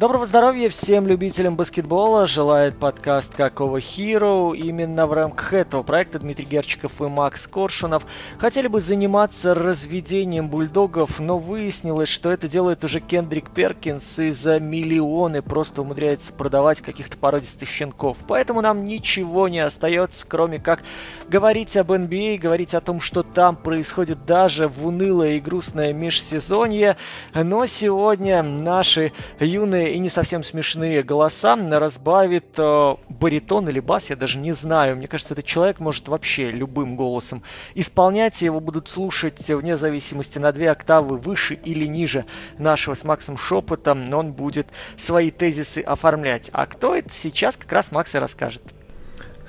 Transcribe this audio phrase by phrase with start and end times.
[0.00, 2.26] da Доброго здоровья всем любителям баскетбола.
[2.26, 4.54] Желает подкаст «Какого Hero».
[4.54, 8.04] Именно в рамках этого проекта Дмитрий Герчиков и Макс Коршунов
[8.36, 14.60] хотели бы заниматься разведением бульдогов, но выяснилось, что это делает уже Кендрик Перкинс и за
[14.60, 18.18] миллионы просто умудряется продавать каких-то породистых щенков.
[18.28, 20.82] Поэтому нам ничего не остается, кроме как
[21.30, 25.94] говорить об NBA, а, говорить о том, что там происходит даже в унылое и грустное
[25.94, 26.98] межсезонье.
[27.32, 34.16] Но сегодня наши юные и не совсем смешные голоса разбавит э, баритон или бас, я
[34.16, 34.96] даже не знаю.
[34.96, 37.42] Мне кажется, этот человек может вообще любым голосом
[37.74, 42.26] исполнять, его будут слушать вне зависимости на две октавы выше или ниже
[42.58, 46.50] нашего с Максом шепота, но он будет свои тезисы оформлять.
[46.52, 48.62] А кто это сейчас, как раз Макс и расскажет.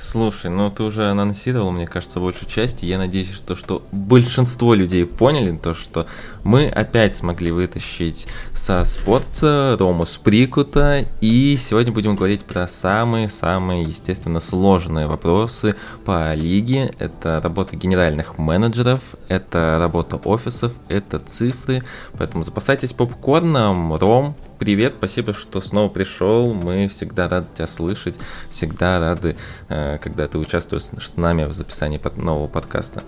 [0.02, 4.74] Слушай, ну ты уже анонсировал, мне кажется, большую часть, и я надеюсь, что, что большинство
[4.74, 6.08] людей поняли то, что
[6.44, 14.40] мы опять смогли вытащить со спорта Рому Сприкута, и сегодня будем говорить про самые-самые, естественно,
[14.40, 16.96] сложные вопросы по лиге.
[16.98, 21.84] Это работа генеральных менеджеров, это работа офисов, это цифры,
[22.18, 23.94] поэтому запасайтесь попкорном.
[23.94, 26.54] Ром, привет, спасибо, что снова пришел.
[26.54, 28.20] Мы всегда рады тебя слышать,
[28.52, 29.36] всегда рады,
[29.70, 33.04] э, когда ты участвуешь с нами в записании нового подкаста.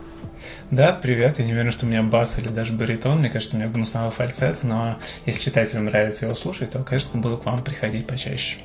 [0.71, 1.37] Да, привет.
[1.37, 3.19] Я не уверен, что у меня бас или даже баритон.
[3.19, 7.37] Мне кажется, у меня гнусновый фальцет, но если читателям нравится его слушать, то, конечно, буду
[7.37, 8.57] к вам приходить почаще.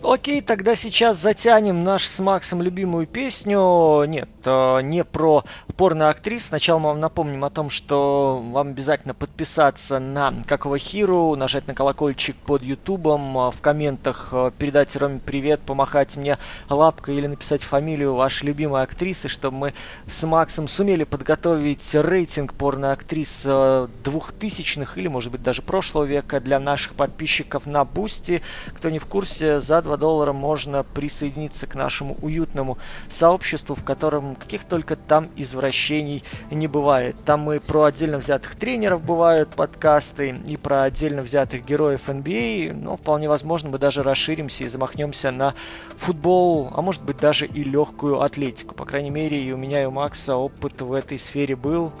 [0.00, 4.04] Окей, тогда сейчас затянем наш с Максом любимую песню.
[4.04, 5.42] Нет, э, не про
[5.76, 6.46] порно-актрис.
[6.46, 11.74] Сначала мы вам напомним о том, что вам обязательно подписаться на Какого Хиру, нажать на
[11.74, 16.38] колокольчик под Ютубом, э, в комментах э, передать Роме привет, помахать мне
[16.68, 19.74] лапкой или написать фамилию вашей любимой актрисы, чтобы мы
[20.06, 26.94] с Максом сумели подготовить рейтинг порно-актрис двухтысячных или, может быть, даже прошлого века для наших
[26.94, 28.42] подписчиков на Boosty.
[28.76, 32.76] Кто не в курсе, за 2 доллара можно присоединиться к нашему уютному
[33.08, 37.16] сообществу, в котором каких только там извращений не бывает.
[37.24, 42.96] Там мы про отдельно взятых тренеров бывают подкасты и про отдельно взятых героев NBA, но
[42.96, 45.54] вполне возможно мы даже расширимся и замахнемся на
[45.96, 48.74] футбол, а может быть даже и легкую атлетику.
[48.74, 51.94] По крайней мере и у меня и у Макса опыт в этой сфере был.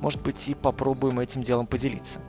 [0.00, 2.20] Может быть и попробуем этим делом поделиться.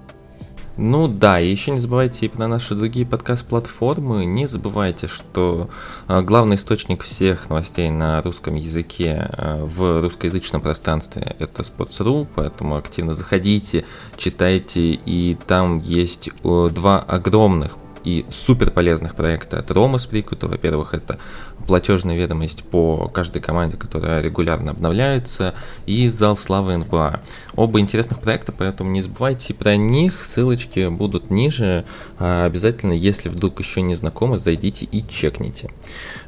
[0.75, 4.25] Ну да, и еще не забывайте про наши другие подкаст-платформы.
[4.25, 5.69] Не забывайте, что
[6.07, 12.75] э, главный источник всех новостей на русском языке э, в русскоязычном пространстве это Sports.ru, поэтому
[12.75, 13.85] активно заходите,
[14.17, 20.47] читайте, и там есть два огромных и супер полезных проекта от Рома Сприкута.
[20.47, 21.19] Во-первых, это
[21.67, 25.53] платежная ведомость по каждой команде, которая регулярно обновляется,
[25.85, 27.21] и зал славы НБА.
[27.55, 31.85] Оба интересных проекта, поэтому не забывайте про них, ссылочки будут ниже.
[32.19, 35.69] А, обязательно, если вдруг еще не знакомы, зайдите и чекните.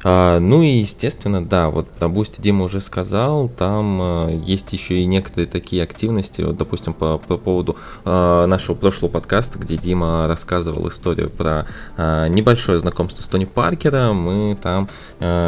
[0.04, 4.98] А, ну и, естественно, да, вот про Boosty Дима уже сказал, там а, есть еще
[4.98, 10.88] и некоторые такие активности, вот, допустим, по, по поводу нашего прошлого подкаста, где Дима рассказывал
[10.88, 11.66] историю про
[12.28, 14.88] небольшое знакомство с Тони Паркером, мы там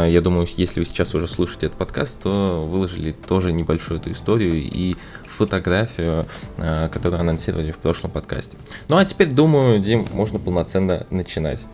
[0.08, 4.54] я думаю, если вы сейчас уже слушаете этот подкаст, то выложили тоже небольшую эту историю
[4.54, 4.96] и
[5.26, 8.56] фотографию, э, которую анонсировали в прошлом подкасте.
[8.88, 11.66] Ну а теперь, думаю, Дим, можно полноценно начинать.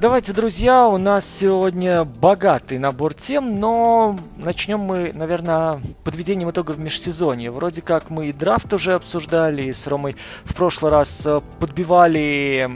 [0.00, 7.50] Давайте, друзья, у нас сегодня богатый набор тем, но начнем мы, наверное, подведением итогов межсезонья.
[7.50, 10.14] Вроде как мы и драфт уже обсуждали, и с Ромой
[10.44, 12.70] в прошлый раз э, подбивали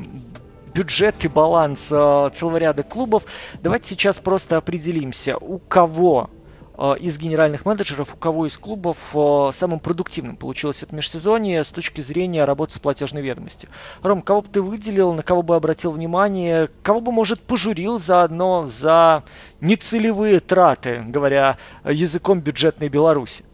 [0.75, 3.25] бюджет и баланс э, целого ряда клубов.
[3.63, 6.31] Давайте сейчас просто определимся, у кого
[6.77, 11.71] э, из генеральных менеджеров, у кого из клубов э, самым продуктивным получилось это межсезонье с
[11.71, 13.71] точки зрения работы с платежной ведомостью.
[14.03, 18.69] Ром, кого бы ты выделил, на кого бы обратил внимание, кого бы, может, пожурил заодно
[18.69, 19.25] за
[19.61, 23.45] нецелевые траты, говоря языком бюджетной Беларуси?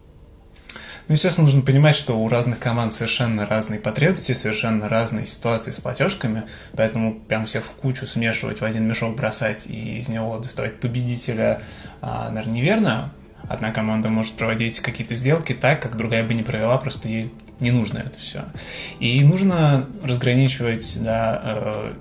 [1.09, 5.77] Ну, естественно, нужно понимать, что у разных команд совершенно разные потребности, совершенно разные ситуации с
[5.77, 6.43] платежками,
[6.77, 11.63] поэтому прям всех в кучу смешивать, в один мешок бросать и из него доставать победителя,
[12.03, 13.13] а, наверное, неверно.
[13.49, 17.71] Одна команда может проводить какие-то сделки так, как другая бы не провела, просто ей не
[17.71, 18.45] нужно это все.
[19.01, 21.95] И нужно разграничивать, да, э,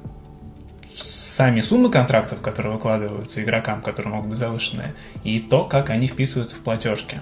[0.93, 4.93] сами суммы контрактов, которые выкладываются игрокам, которые могут быть завышенные,
[5.23, 7.21] и то, как они вписываются в платежки.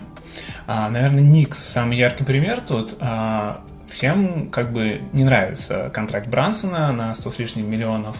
[0.67, 2.95] А, наверное, Никс самый яркий пример тут.
[2.99, 8.17] А, всем как бы не нравится контракт Брансона на 100 с лишним миллионов.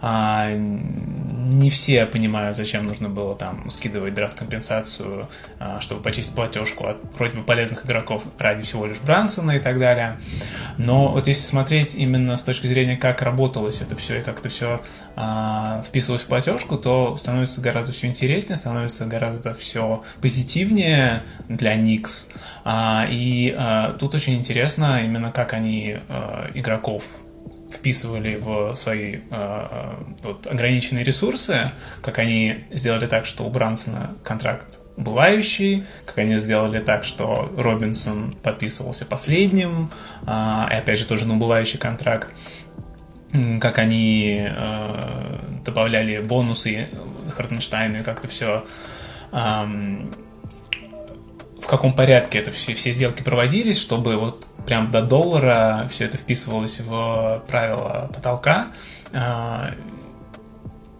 [0.00, 5.28] А, не все понимают, зачем нужно было там скидывать драфт-компенсацию,
[5.58, 9.78] а, чтобы почистить платежку от вроде бы полезных игроков ради всего лишь Брансона и так
[9.78, 10.18] далее.
[10.76, 14.48] Но вот если смотреть именно с точки зрения, как работалось это все и как это
[14.48, 14.80] все
[15.16, 22.28] а, вписывалось в платежку, то становится гораздо все интереснее, становится гораздо все позитивнее для Никс.
[22.64, 27.04] А, и а, тут очень интересно именно как они а, игроков
[27.70, 34.80] вписывали в свои э, вот, ограниченные ресурсы, как они сделали так, что у Брансона контракт
[34.96, 39.90] бывающий, как они сделали так, что Робинсон подписывался последним,
[40.26, 42.32] э, и опять же тоже на убывающий контракт,
[43.60, 46.88] как они э, добавляли бонусы
[47.30, 48.64] Хартенштайну и как-то все
[49.32, 49.66] э,
[51.68, 56.16] в каком порядке это все, все сделки проводились, чтобы вот прям до доллара все это
[56.16, 58.68] вписывалось в правила потолка.
[59.12, 59.74] А,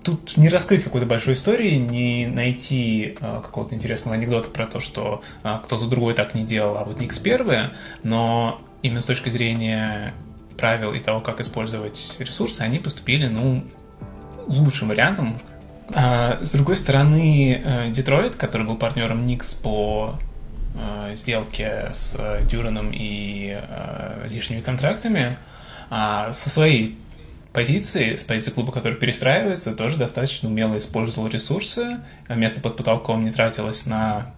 [0.05, 5.23] тут не раскрыть какой-то большой истории, не найти а, какого-то интересного анекдота про то, что
[5.43, 7.71] а, кто-то другой так не делал, а вот Никс первые,
[8.03, 10.13] но именно с точки зрения
[10.59, 13.65] правил и того, как использовать ресурсы, они поступили, ну,
[14.47, 15.39] лучшим вариантом.
[15.95, 20.19] А, с другой стороны, э, Детройт, который был партнером Никс по
[20.79, 25.37] э, сделки с э, Дюраном и э, лишними контрактами,
[25.91, 26.99] а со своей
[27.53, 33.25] позиции, с позиции клуба, который перестраивается, тоже достаточно умело использовал ресурсы, а место под потолком
[33.25, 34.35] не тратилось на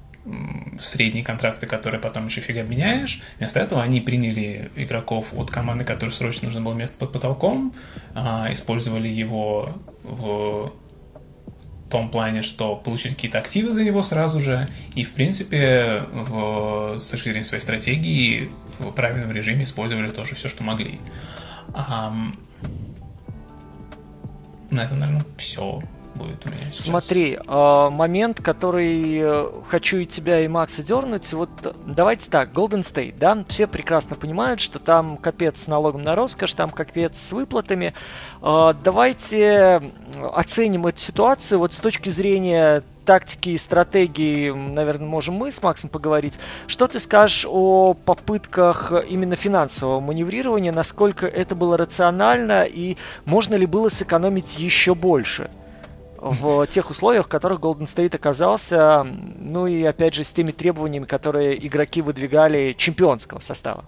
[0.81, 3.23] средние контракты, которые потом еще фиг обменяешь.
[3.39, 7.75] Вместо этого они приняли игроков от команды, которой срочно нужно было место под потолком,
[8.15, 10.73] а, использовали его в
[11.91, 17.09] том плане, что получили какие-то активы за него сразу же, и, в принципе, в, с
[17.09, 21.01] точки зрения своей стратегии, в правильном режиме использовали тоже все, что могли.
[21.75, 22.15] А,
[24.71, 25.83] на этом, наверное, все
[26.21, 26.85] будет у сейчас.
[26.85, 31.33] Смотри, э, момент, который э, хочу и тебя, и Макса дернуть.
[31.33, 31.51] Вот
[31.87, 36.53] давайте так, Golden State, да, все прекрасно понимают, что там капец с налогом на роскошь,
[36.55, 37.95] там капец с выплатами.
[38.43, 39.93] Э, давайте
[40.33, 45.91] оценим эту ситуацию вот с точки зрения тактики и стратегии, наверное, можем мы с Максом
[45.91, 46.39] поговорить.
[46.69, 53.67] Что ты скажешь о попытках именно финансового маневрирования, насколько это было рационально и можно ли
[53.67, 55.51] было сэкономить еще больше?
[56.21, 61.07] В тех условиях, в которых Golden State оказался, ну и опять же с теми требованиями,
[61.07, 63.85] которые игроки выдвигали чемпионского состава.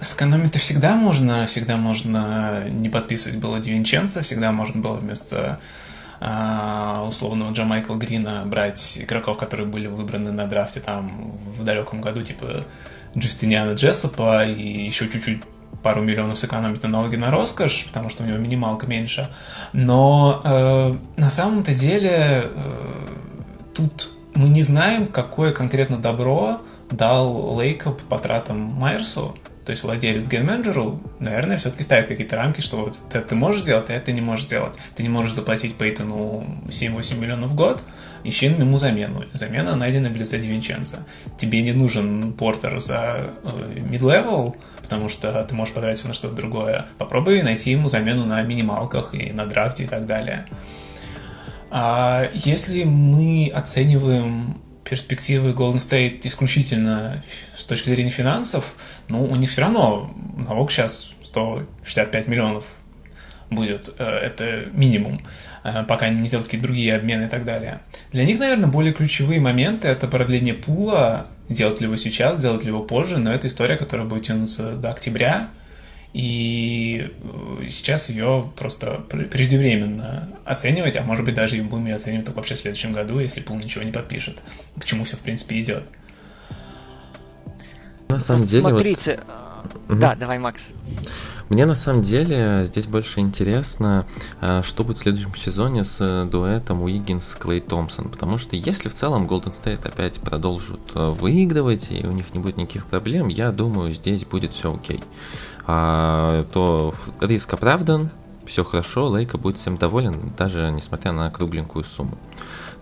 [0.00, 5.60] Сэкономить-то всегда можно, всегда можно не подписывать было Дивинченца, всегда можно было вместо
[6.20, 12.00] а, условного Джа Майкла Грина брать игроков, которые были выбраны на драфте там в далеком
[12.00, 12.64] году, типа
[13.16, 15.42] Джустиниана Джессопа и еще чуть-чуть
[15.82, 19.28] пару миллионов сэкономить на налоги на роскошь, потому что у него минималка меньше.
[19.72, 23.08] Но э, на самом-то деле э,
[23.74, 26.60] тут мы не знаем, какое конкретно добро
[26.90, 29.34] дал Лейкоп по тратам Майерсу.
[29.64, 33.90] То есть владелец гейм-менеджеру, наверное, все-таки ставит какие-то рамки, что вот это ты можешь сделать,
[33.90, 34.74] а это ты не можешь сделать.
[34.96, 37.84] Ты не можешь заплатить Пейтону 7-8 миллионов в год,
[38.24, 39.24] ищи ему замену.
[39.32, 41.06] Замена найдена в лице Дивинченца.
[41.38, 46.86] Тебе не нужен портер за mid-level, э, потому что ты можешь потратить на что-то другое.
[46.98, 50.46] Попробуй найти ему замену на минималках и на драфте и так далее.
[51.70, 57.22] А если мы оцениваем перспективы Golden State исключительно
[57.56, 58.74] с точки зрения финансов,
[59.08, 62.64] ну, у них все равно налог сейчас 165 миллионов
[63.48, 65.20] будет, э, это минимум,
[65.64, 67.80] э, пока не сделают какие-то другие обмены и так далее.
[68.12, 72.68] Для них, наверное, более ключевые моменты— это продление пула, делать ли его сейчас, делать ли
[72.68, 75.50] его позже, но это история, которая будет тянуться до октября,
[76.12, 82.26] и э, сейчас ее просто преждевременно оценивать, а может быть даже и будем ее оценивать
[82.26, 84.42] только вообще в следующем году, если пул ничего не подпишет,
[84.78, 85.84] к чему все в принципе идет.
[88.08, 88.60] На самом деле...
[88.60, 89.20] Смотрите,
[89.88, 89.98] вот...
[89.98, 90.72] да, давай, Макс.
[91.52, 94.06] Мне на самом деле здесь больше интересно,
[94.40, 98.88] э, что будет в следующем сезоне с э, дуэтом Уиггинс Клей Томпсон, потому что если
[98.88, 103.28] в целом Golden State опять продолжат э, выигрывать и у них не будет никаких проблем,
[103.28, 105.04] я думаю, здесь будет все окей.
[105.66, 108.08] А, то риск оправдан,
[108.46, 112.16] все хорошо, Лейка будет всем доволен, даже несмотря на кругленькую сумму.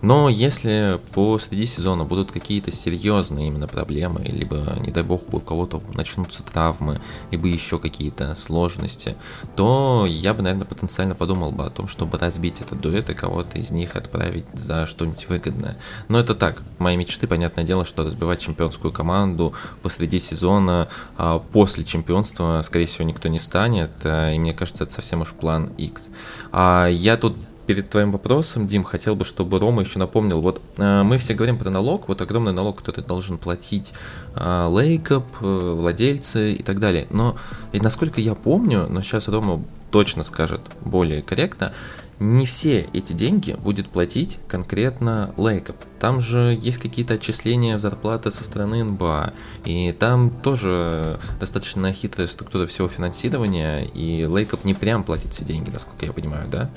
[0.02, 5.82] Но если посреди сезона будут какие-то серьезные именно проблемы, либо, не дай бог, у кого-то
[5.94, 9.16] начнутся травмы, либо еще какие-то сложности,
[9.56, 13.58] то я бы, наверное, потенциально подумал бы о том, чтобы разбить этот дуэт и кого-то
[13.58, 15.76] из них отправить за что-нибудь выгодное.
[16.08, 19.52] Но это так, мои мечты, понятное дело, что разбивать чемпионскую команду
[19.82, 24.92] посреди сезона, а после чемпионства, скорее всего, никто не станет, а, и мне кажется, это
[24.92, 26.08] совсем уж план X.
[26.52, 27.36] А я тут
[27.70, 30.40] перед твоим вопросом, Дим, хотел бы, чтобы Рома еще напомнил.
[30.40, 33.92] Вот э, мы все говорим про налог, вот огромный налог, который должен платить
[34.34, 37.06] э, Лейкоб, э, владельцы и так далее.
[37.10, 37.36] Но
[37.70, 39.62] и насколько я помню, но сейчас Рома
[39.92, 41.72] точно скажет более корректно,
[42.18, 45.76] не все эти деньги будет платить конкретно Лейкоб.
[46.00, 49.32] Там же есть какие-то отчисления в зарплаты со стороны НБА,
[49.64, 55.70] и там тоже достаточно хитрая структура всего финансирования, и Лейкоб не прям платит все деньги,
[55.70, 56.68] насколько я понимаю, да?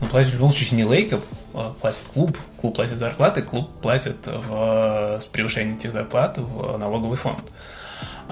[0.00, 1.24] Ну, платит в любом случае не Лейкоб,
[1.54, 7.16] а платит клуб, клуб платит зарплаты, клуб платит в, с превышением этих зарплат в налоговый
[7.16, 7.52] фонд.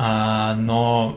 [0.02, 1.14] А, но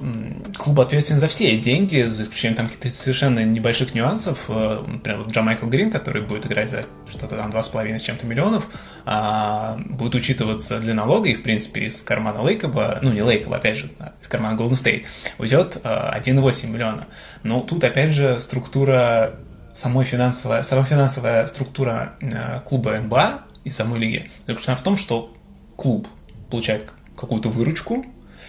[0.58, 4.46] клуб ответственен за все деньги, за исключением там каких-то совершенно небольших нюансов.
[4.50, 8.25] Э, например, вот Джа Майкл Грин, который будет играть за что-то там 2,5 с чем-то
[8.25, 8.68] миллионов,
[9.06, 13.78] а, будет учитываться для налога, и, в принципе, из кармана Лейкоба, ну, не Лейкоба, опять
[13.78, 15.06] же, а из кармана Golden State,
[15.38, 17.08] уйдет 1,8 миллиона.
[17.44, 19.36] Но тут, опять же, структура
[19.74, 25.34] самой финансовая, сама финансовая структура э, клуба НБА и самой лиги заключена в том, что
[25.75, 26.08] клуб
[26.50, 28.06] получает какую-то выручку,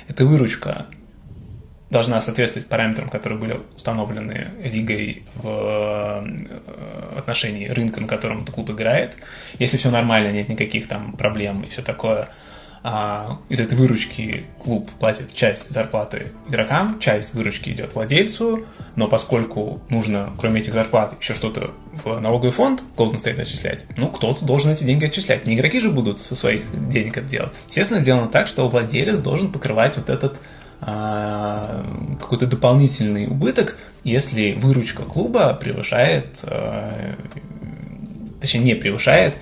[0.08, 0.86] эта выручка
[1.90, 8.70] должна соответствовать параметрам, которые были установлены лигой в э, отношении рынка, на котором этот клуб
[8.70, 9.16] играет.
[9.58, 12.28] Если все нормально, нет никаких там проблем и все такое,
[12.86, 19.80] а из этой выручки клуб платит часть зарплаты игрокам, часть выручки идет владельцу, но поскольку
[19.88, 21.70] нужно, кроме этих зарплат, еще что-то
[22.04, 25.46] в налоговый фонд Golden State отчислять, ну, кто-то должен эти деньги отчислять.
[25.46, 27.52] Не игроки же будут со своих денег это делать.
[27.68, 30.42] Естественно, сделано так, что владелец должен покрывать вот этот
[30.82, 31.86] а,
[32.20, 37.16] какой-то дополнительный убыток, если выручка клуба превышает, а,
[38.42, 39.36] точнее, не превышает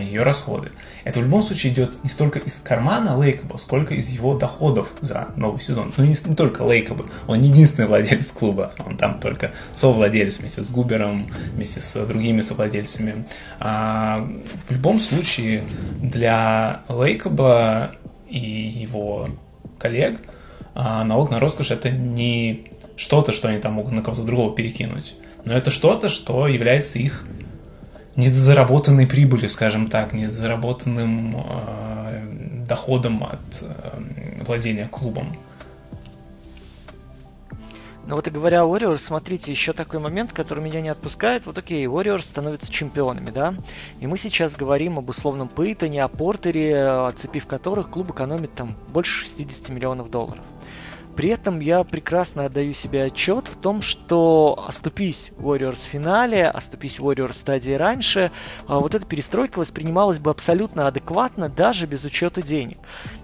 [0.00, 0.70] ее расходы.
[1.04, 5.28] Это в любом случае идет не столько из кармана Лейкоба, сколько из его доходов за
[5.36, 5.92] новый сезон.
[5.96, 10.62] Ну, не, не только Лейкоба, он не единственный владелец клуба, он там только совладелец вместе
[10.62, 13.26] с Губером, вместе с другими совладельцами.
[13.60, 14.28] А,
[14.68, 15.64] в любом случае,
[16.00, 17.92] для Лейкоба
[18.28, 19.28] и его
[19.78, 20.20] коллег
[20.74, 22.66] а, налог на роскошь это не
[22.96, 25.14] что-то, что они там могут на кого-то другого перекинуть,
[25.44, 27.24] но это что-то, что является их
[28.16, 35.36] недозаработанной прибылью, скажем так, недозаработанным э, доходом от э, владения клубом.
[38.06, 41.46] Ну вот и говоря о Warriors, смотрите, еще такой момент, который меня не отпускает.
[41.46, 43.54] Вот окей, Warriors становятся чемпионами, да?
[44.00, 49.24] И мы сейчас говорим об условном Пейтоне, о Портере, оцепив которых клуб экономит там больше
[49.24, 50.44] 60 миллионов долларов.
[51.16, 56.98] При этом я прекрасно отдаю себе отчет в том, что оступись Warriors в финале, оступись
[56.98, 58.32] Warriors стадии раньше,
[58.66, 62.78] а, вот эта перестройка воспринималась бы абсолютно адекватно, даже без учета денег.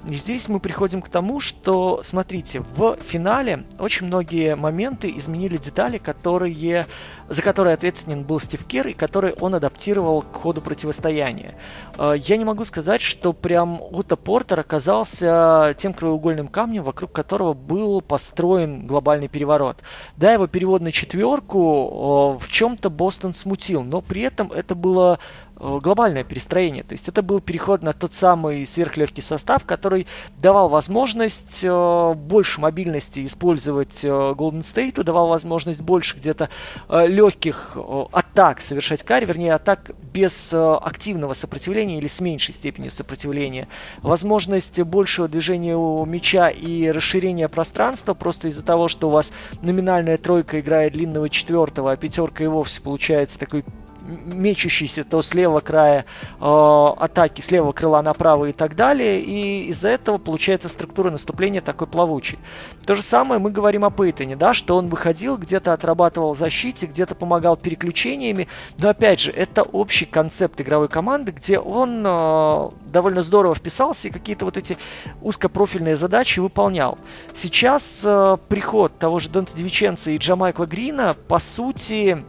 [0.09, 5.99] И здесь мы приходим к тому, что, смотрите, в финале очень многие моменты изменили детали,
[5.99, 6.87] которые,
[7.29, 11.55] за которые ответственен был Стив Кер и которые он адаптировал к ходу противостояния.
[11.99, 17.53] А, я не могу сказать, что прям Ута Портер оказался тем краеугольным камнем, вокруг которого
[17.53, 19.79] был построен глобальный переворот.
[20.17, 25.19] Да, его перевод на четверку в чем-то Бостон смутил, но при этом это было
[25.50, 26.83] Э, глобальное перестроение.
[26.83, 30.07] То есть это был переход на тот самый сверхлегкий состав, который
[30.39, 36.49] давал возможность э, больше мобильности использовать э, Golden State, давал возможность больше где-то
[36.89, 42.55] э, легких э, атак совершать карри, вернее атак без э, активного сопротивления или с меньшей
[42.55, 43.69] степенью сопротивления.
[44.03, 45.77] Возможность большего движения
[46.07, 51.93] мяча и расширения пространства просто из-за того, что у вас номинальная тройка играет длинного четвертого,
[51.93, 53.65] а пятерка и вовсе получается такой
[54.01, 56.05] мечущийся то с левого края
[56.41, 59.21] э, атаки, с левого крыла направо и так далее.
[59.21, 62.39] И из-за этого получается структура наступления такой плавучей.
[62.85, 66.87] То же самое мы говорим о Пейтоне, да, что он выходил, где-то отрабатывал в защите,
[66.87, 68.49] где-то помогал переключениями.
[68.79, 74.11] Но опять же, это общий концепт игровой команды, где он э, довольно здорово вписался и
[74.11, 74.77] какие-то вот эти
[75.23, 76.99] узкопрофильные задачи выполнял.
[77.35, 82.25] Сейчас э, приход того же Донта Дивиченца и Джамайкла Грина, по сути,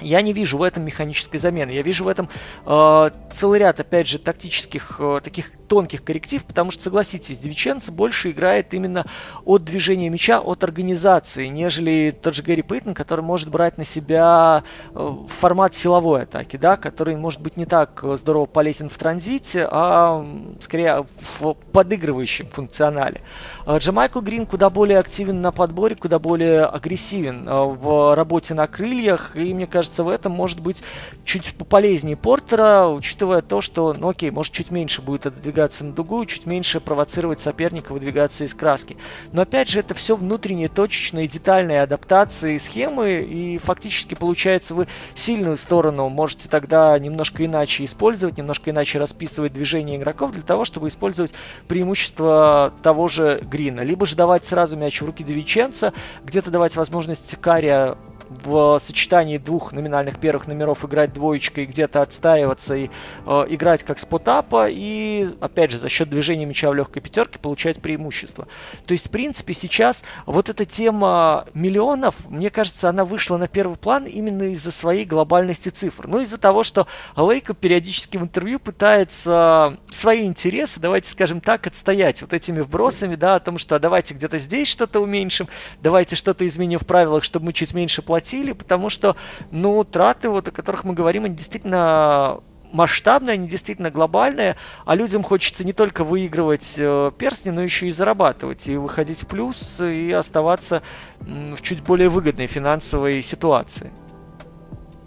[0.00, 1.70] я не вижу в этом механической замены.
[1.70, 2.28] Я вижу в этом
[2.66, 8.30] э, целый ряд, опять же, тактических э, таких тонких корректив, потому что, согласитесь, Девиченко больше
[8.30, 9.04] играет именно
[9.44, 14.64] от движения мяча, от организации, нежели тот же Гэри Пейтон, который может брать на себя
[14.94, 20.26] э, формат силовой атаки, да, который может быть не так здорово полезен в транзите, а
[20.60, 21.06] скорее
[21.40, 23.20] в подыгрывающем функционале.
[23.66, 28.66] Э, Джамайкл Грин куда более активен на подборе, куда более агрессивен э, в работе на
[28.66, 30.82] крыльях, и мне кажется, в этом может быть
[31.24, 35.92] чуть полезнее Портера, учитывая то, что, ну окей, может чуть меньше будет отодвигать выдвигаться на
[35.92, 38.96] дугу, чуть меньше провоцировать соперника выдвигаться из краски.
[39.32, 45.56] Но опять же, это все внутренние точечные детальные адаптации схемы, и фактически получается вы сильную
[45.56, 51.34] сторону можете тогда немножко иначе использовать, немножко иначе расписывать движение игроков для того, чтобы использовать
[51.66, 53.80] преимущество того же Грина.
[53.80, 55.92] Либо же давать сразу мяч в руки Девиченца,
[56.24, 57.96] где-то давать возможность Кария
[58.28, 62.90] в сочетании двух номинальных первых номеров играть двоечкой, где-то отстаиваться и
[63.26, 67.80] э, играть как спотапа, и, опять же, за счет движения мяча в легкой пятерке получать
[67.80, 68.46] преимущество.
[68.86, 73.76] То есть, в принципе, сейчас вот эта тема миллионов, мне кажется, она вышла на первый
[73.76, 76.06] план именно из-за своей глобальности цифр.
[76.06, 82.22] Ну, из-за того, что Лейка периодически в интервью пытается свои интересы, давайте скажем так, отстоять
[82.22, 85.48] вот этими вбросами, да, о том, что а давайте где-то здесь что-то уменьшим,
[85.82, 89.14] давайте что-то изменим в правилах, чтобы мы чуть меньше платили платили, потому что,
[89.52, 92.40] ну, траты, вот, о которых мы говорим, они действительно
[92.72, 97.92] масштабные, они действительно глобальные, а людям хочется не только выигрывать э, перстни, но еще и
[97.92, 100.82] зарабатывать, и выходить в плюс, и оставаться
[101.20, 103.90] в чуть более выгодной финансовой ситуации.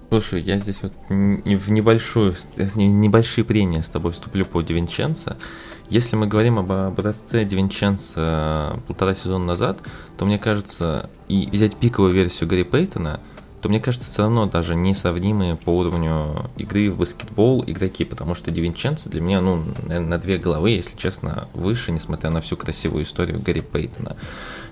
[0.10, 2.36] Слушай, я здесь вот в небольшую,
[2.75, 5.36] небольшие прения с тобой вступлю по Дивинченцо.
[5.91, 9.79] Если мы говорим об образце Дивинченцо полтора сезона назад,
[10.17, 13.19] то мне кажется, и взять пиковую версию Гарри Пейтона,
[13.62, 18.51] то мне кажется, все равно даже несравнимые по уровню игры в баскетбол игроки, потому что
[18.51, 23.41] Дивинченцо для меня, ну, на две головы, если честно, выше, несмотря на всю красивую историю
[23.41, 24.15] Гарри Пейтона.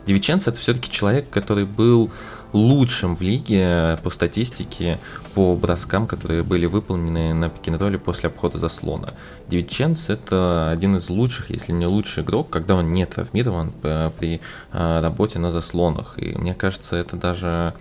[0.06, 2.12] Дивиченцо это все-таки человек, который был
[2.54, 5.00] лучшим в лиге по статистике
[5.34, 9.14] по броскам, которые были выполнены на пикинроле после обхода заслона.
[9.48, 14.42] Дивиченц это один из лучших, если не лучший игрок, когда он не травмирован э, при
[14.72, 16.16] э, работе на заслонах.
[16.18, 17.74] И мне кажется, это даже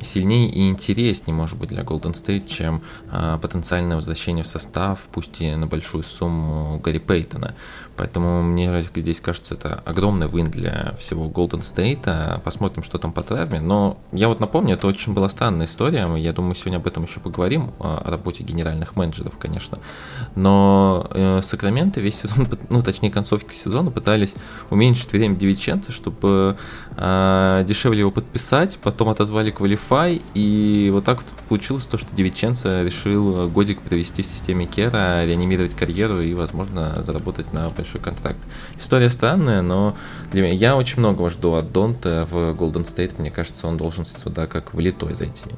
[0.00, 2.82] сильнее и интереснее, может быть, для Golden State, чем
[3.12, 7.54] а, потенциальное возвращение в состав, пусть и на большую сумму Гарри Пейтона.
[7.96, 12.40] Поэтому мне здесь кажется, это огромный вин для всего Golden State.
[12.40, 13.60] Посмотрим, что там по травме.
[13.60, 16.08] Но я вот напомню, это очень была странная история.
[16.16, 19.78] Я думаю, сегодня об этом еще поговорим, о работе генеральных менеджеров, конечно.
[20.34, 24.34] Но э, Сакраменто весь сезон, ну, точнее, концовки сезона пытались
[24.70, 26.56] уменьшить время Девиченца, чтобы
[26.96, 28.78] э, дешевле его подписать.
[28.82, 30.20] Потом отозвали Qualify.
[30.34, 35.74] И вот так вот получилось то, что Девиченца решил годик провести в системе Кера, реанимировать
[35.74, 38.38] карьеру и, возможно, заработать на большой контракт.
[38.78, 39.94] История странная, но
[40.32, 43.14] для меня я очень многого жду от Донта в Golden State.
[43.18, 45.50] Мне кажется, он должен сюда как влитой зайти.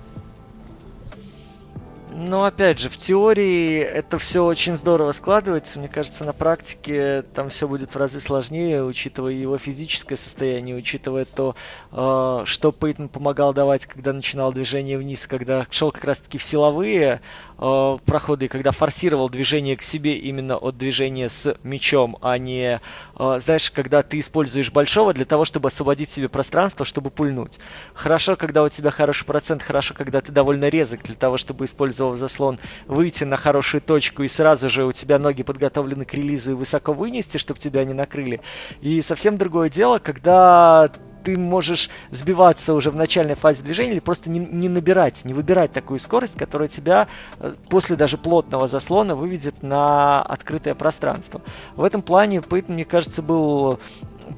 [2.19, 5.79] Ну, опять же, в теории это все очень здорово складывается.
[5.79, 11.27] Мне кажется, на практике там все будет в разы сложнее, учитывая его физическое состояние, учитывая
[11.27, 11.55] то,
[11.93, 17.21] э, что Пейтон помогал давать, когда начинал движение вниз, когда шел как раз-таки в силовые
[17.59, 22.81] э, проходы, когда форсировал движение к себе именно от движения с мячом, а не,
[23.19, 27.59] э, знаешь, когда ты используешь большого для того, чтобы освободить себе пространство, чтобы пульнуть.
[27.93, 32.06] Хорошо, когда у тебя хороший процент, хорошо, когда ты довольно резок для того, чтобы использовать
[32.11, 36.53] в заслон, выйти на хорошую точку и сразу же у тебя ноги подготовлены к релизу
[36.53, 38.41] и высоко вынести, чтобы тебя не накрыли.
[38.81, 40.91] И совсем другое дело, когда
[41.27, 45.73] ты можешь сбиваться уже в начальной фазе движения или просто не, не набирать, не выбирать
[45.73, 47.09] такую скорость, которая тебя
[47.41, 51.41] э, после даже плотного заслона выведет на открытое пространство.
[51.75, 53.81] В этом плане Пейтон, мне кажется, был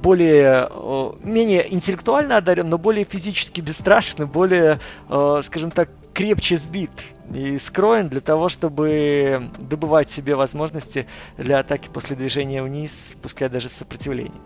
[0.01, 6.91] более, э, менее интеллектуально одарен, но более физически бесстрашный, более, э, скажем так, крепче сбит
[7.35, 13.69] и скроен для того, чтобы добывать себе возможности для атаки после движения вниз, пускай даже
[13.69, 14.41] сопротивления.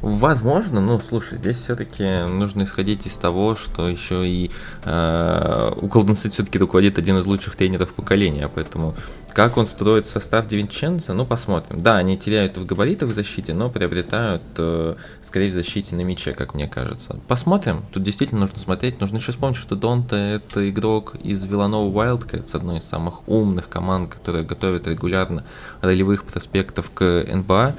[0.00, 4.50] Возможно, ну слушай, здесь все-таки нужно исходить из того, что еще и
[4.84, 8.94] э, у State все-таки руководит один из лучших тренеров поколения, поэтому
[9.32, 11.82] как он строит состав Девинченца, ну посмотрим.
[11.82, 16.32] Да, они теряют в габаритах в защите, но приобретают э, скорее в защите на мяче,
[16.32, 17.20] как мне кажется.
[17.28, 22.54] Посмотрим, тут действительно нужно смотреть, нужно еще вспомнить, что Донта это игрок из Виланова Wildcats,
[22.54, 25.44] одной из самых умных команд, которая готовит регулярно
[25.82, 27.74] ролевых проспектов к НБА.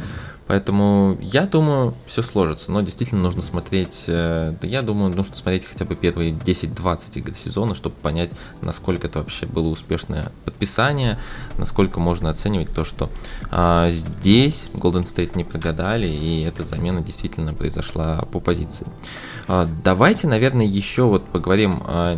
[0.50, 2.72] Поэтому я думаю, все сложится.
[2.72, 7.36] Но действительно нужно смотреть, э, да я думаю, нужно смотреть хотя бы первые 10-20 игр
[7.36, 8.32] сезона, чтобы понять,
[8.62, 11.20] насколько это вообще было успешное подписание,
[11.60, 13.12] насколько можно оценивать то, что
[13.52, 18.88] а, здесь Golden State не прогадали, и эта замена действительно произошла по позиции.
[19.48, 22.18] А, давайте, наверное, еще вот поговорим о,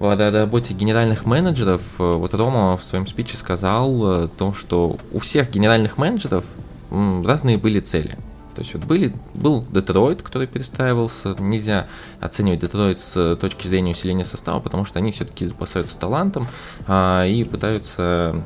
[0.00, 1.82] о работе генеральных менеджеров.
[1.98, 6.44] Вот Рома в своем спиче сказал о том, что у всех генеральных менеджеров
[6.90, 8.16] разные были цели.
[8.54, 11.36] То есть вот были, был Детройт, который перестраивался.
[11.38, 11.86] Нельзя
[12.20, 16.48] оценивать Детройт с точки зрения усиления состава, потому что они все-таки запасаются талантом
[16.86, 18.42] а, и пытаются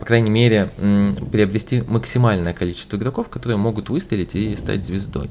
[0.00, 0.70] по крайней мере,
[1.30, 5.30] приобрести максимальное количество игроков, которые могут выстрелить и стать звездой.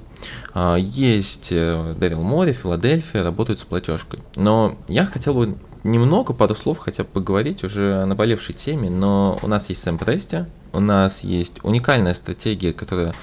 [0.54, 4.20] А, есть э, Дэрил Мори, Филадельфия, работают с платежкой.
[4.36, 9.40] Но я хотел бы немного, пару слов хотя бы поговорить уже о наболевшей теме, но
[9.42, 13.14] у нас есть Сэм Прести, у нас есть уникальная стратегия, которая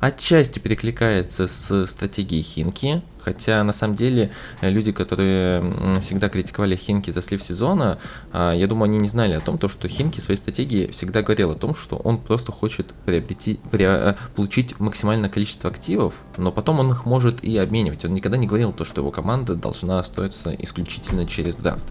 [0.00, 4.30] отчасти перекликается с стратегией Хинки, хотя на самом деле
[4.62, 5.62] э, люди, которые
[6.00, 7.98] всегда критиковали Хинки за слив сезона,
[8.32, 11.22] а, я думаю, они не знали о том, то, что Хинки в своей стратегии всегда
[11.22, 16.50] говорил о том, что он просто хочет приобрети, при, э, получить максимальное количество активов, но
[16.50, 18.04] потом он их может и обменивать.
[18.04, 21.86] Он никогда не говорил то, что его команда должна строиться исключительно через драфт.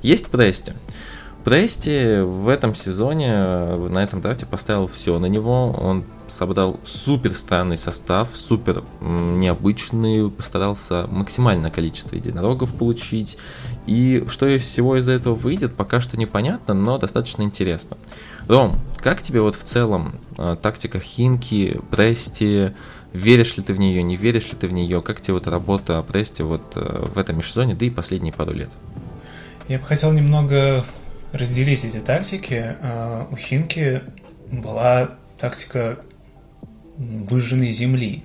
[0.00, 0.72] Есть Прести.
[1.44, 5.72] Прести в этом сезоне, э, на этом драфте поставил все на него.
[5.72, 13.38] Он собрал супер странный состав, супер необычный, постарался максимальное количество единорогов получить.
[13.86, 17.96] И что из всего из этого выйдет, пока что непонятно, но достаточно интересно.
[18.46, 22.70] Ром, как тебе вот в целом э, тактика Хинки, Прести,
[23.12, 26.02] веришь ли ты в нее, не веришь ли ты в нее, как тебе вот работа
[26.02, 28.70] Прести вот э, в этом межсезоне, да и последние пару лет?
[29.68, 30.84] Я бы хотел немного
[31.32, 32.76] разделить эти тактики.
[32.80, 34.02] А, у Хинки
[34.50, 35.98] была тактика
[36.96, 38.24] выжженной земли.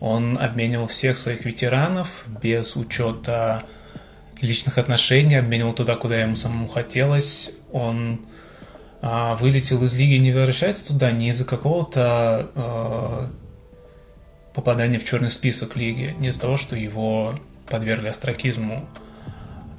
[0.00, 3.62] Он обменивал всех своих ветеранов без учета
[4.40, 7.56] личных отношений, обменивал туда, куда ему самому хотелось.
[7.72, 8.26] Он
[9.00, 13.30] а, вылетел из лиги, не возвращается туда не из-за какого-то а,
[14.54, 17.34] попадания в черный список лиги, не из-за того, что его
[17.68, 18.88] подвергли астракизму.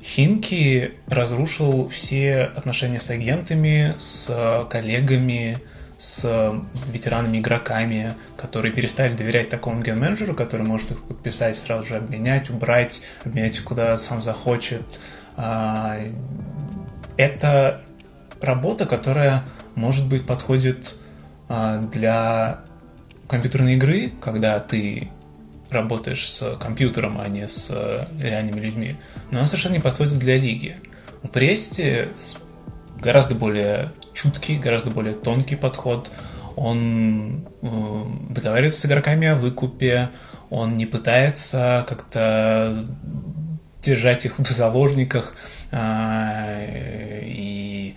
[0.04, 5.60] Хинки разрушил все отношения с агентами, с коллегами,
[6.00, 6.56] с
[6.88, 13.60] ветеранами-игроками, которые перестали доверять такому ген-менеджеру, который может их подписать, сразу же обменять, убрать, обменять
[13.60, 15.02] куда сам захочет.
[15.36, 15.98] А,
[17.18, 17.82] это
[18.40, 19.44] работа, которая,
[19.76, 20.96] может быть, подходит
[21.50, 22.62] а, для
[23.28, 25.10] компьютерной игры, когда ты
[25.70, 28.96] работаешь с компьютером, а не с э, реальными людьми.
[29.32, 30.78] Но она совершенно не подходит для лиги.
[31.24, 32.08] У Прести
[33.02, 36.12] гораздо более чуткий, гораздо более тонкий подход.
[36.56, 40.10] Он э, договаривается с игроками о выкупе,
[40.50, 42.86] он не пытается как-то
[43.82, 45.36] держать их в заложниках
[45.72, 46.66] а,
[47.24, 47.96] и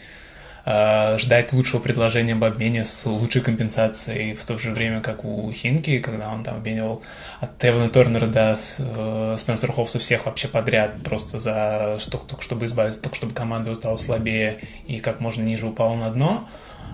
[0.64, 5.98] ждать лучшего предложения об обмене с лучшей компенсацией, в то же время как у Хинки,
[5.98, 7.02] когда он там обменивал
[7.40, 12.66] от Тевана Торнера до э, Спенсера Хофса всех вообще подряд, просто за что, только чтобы
[12.66, 16.48] избавиться, только чтобы команда стала слабее и как можно ниже упала на дно.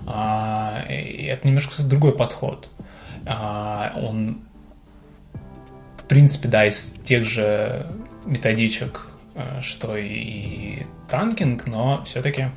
[0.06, 2.70] А, и это немножко другой подход.
[3.26, 4.40] А, он,
[5.98, 7.86] в принципе, да, из тех же
[8.24, 12.48] методичек, э, что и танкинг, но все-таки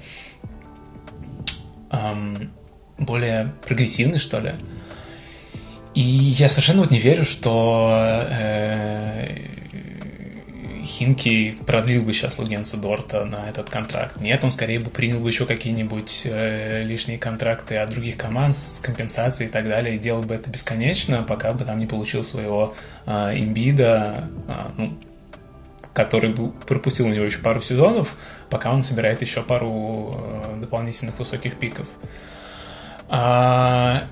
[1.92, 2.52] эм,
[2.98, 4.54] более прогрессивный, что ли.
[5.94, 9.52] И я совершенно вот не верю, что э,
[10.84, 14.22] Хинки продлил бы сейчас Лугенса Дорта на этот контракт.
[14.22, 18.80] Нет, он скорее бы принял бы еще какие-нибудь э, лишние контракты от других команд с
[18.80, 22.74] компенсацией и так далее, и делал бы это бесконечно, пока бы там не получил своего
[23.06, 24.98] э, имбида, э, ну,
[25.94, 28.16] который был, пропустил у него еще пару сезонов,
[28.50, 31.88] пока он собирает еще пару э, дополнительных высоких пиков.
[33.10, 34.08] А,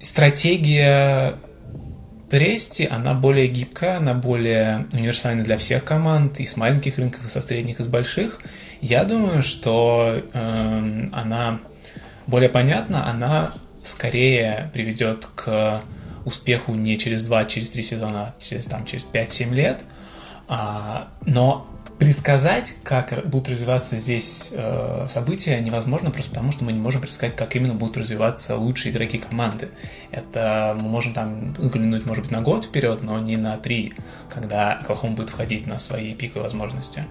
[0.00, 1.36] стратегия
[2.32, 7.28] Прести, она более гибкая, она более универсальна для всех команд, и с маленьких рынков, и
[7.28, 8.40] со средних, и с больших.
[8.80, 11.60] Я думаю, что э, она
[12.26, 15.82] более понятна, она скорее приведет к
[16.24, 19.84] успеху не через 2, через 3 сезона, а через, там, через 5-7 лет.
[20.54, 21.66] А, но
[21.98, 27.34] предсказать, как будут развиваться здесь э, события, невозможно, просто потому что мы не можем предсказать,
[27.36, 29.70] как именно будут развиваться лучшие игроки команды.
[30.10, 33.94] Это мы можем там взглянуть, может быть, на год вперед, но не на три,
[34.28, 37.06] когда Оклахома будет входить на свои пиковые возможности.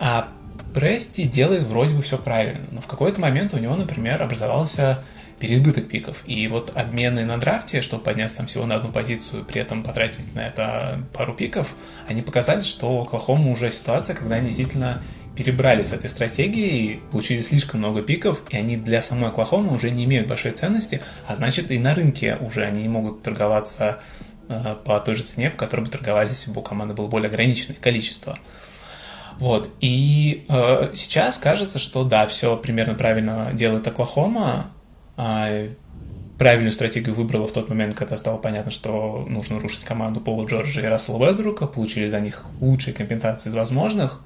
[0.00, 0.28] А
[0.74, 5.04] Прести делает вроде бы все правильно, но в какой-то момент у него, например, образовался
[5.38, 6.22] переизбыток пиков.
[6.26, 10.34] И вот обмены на драфте, чтобы подняться там всего на одну позицию, при этом потратить
[10.34, 11.68] на это пару пиков,
[12.08, 15.02] они показали, что Оклахома уже ситуация, когда они действительно
[15.36, 20.04] перебрали с этой стратегией, получили слишком много пиков, и они для самой Оклахомы уже не
[20.04, 24.00] имеют большой ценности, а значит и на рынке уже они не могут торговаться
[24.48, 27.28] э, по той же цене, по которой бы торговались, если бы у команды было более
[27.28, 28.38] ограниченное количество.
[29.38, 29.68] Вот.
[29.80, 34.70] И э, сейчас кажется, что да, все примерно правильно делает Оклахома,
[35.16, 40.82] правильную стратегию выбрала в тот момент, когда стало понятно, что нужно рушить команду Пола Джорджа
[40.82, 44.20] и Рассела Уэсбрука, получили за них лучшие компенсации из возможных.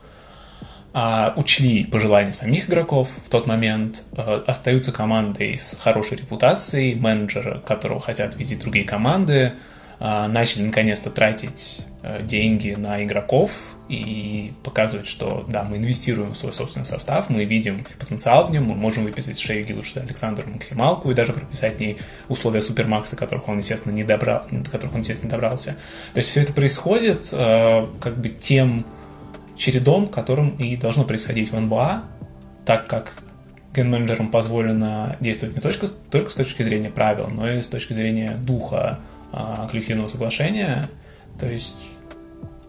[0.92, 3.08] а, учли пожелания самих игроков.
[3.24, 9.52] В тот момент, а, остаются командой с хорошей репутацией, менеджера, которого хотят видеть другие команды,
[10.00, 11.89] а, начали наконец-то тратить а,
[12.22, 17.86] деньги на игроков и показывать, что да, мы инвестируем в свой собственный состав, мы видим
[17.98, 21.98] потенциал в нем, мы можем выписать Шею Гилуша Александру максималку и даже прописать в ней
[22.28, 25.76] условия супермакса, которых он, естественно, не добрал, до которых он, естественно, не добрался.
[26.14, 28.86] То есть все это происходит как бы тем
[29.56, 32.04] чередом, которым и должно происходить в НБА,
[32.64, 33.22] так как
[33.74, 38.36] ген-менеджерам позволено действовать не только, только с точки зрения правил, но и с точки зрения
[38.38, 39.00] духа
[39.32, 40.88] а, коллективного соглашения.
[41.38, 41.76] То есть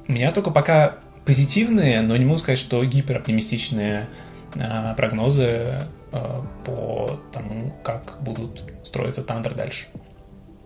[0.07, 4.07] меня только пока позитивные, но не могу сказать, что гипероптимистичные
[4.55, 9.87] а, прогнозы а, по тому, как будут строиться Тандер дальше.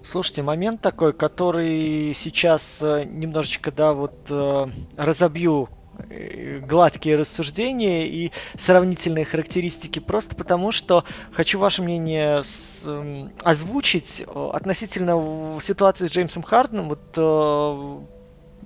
[0.04, 4.68] Слушайте, момент такой, который сейчас э, немножечко, да, вот э,
[4.98, 5.68] разобью
[6.10, 14.24] Э, гладкие рассуждения и сравнительные характеристики, просто потому что хочу ваше мнение с, э, озвучить
[14.54, 16.90] относительно ситуации с Джеймсом Харденом.
[16.90, 18.00] Вот э,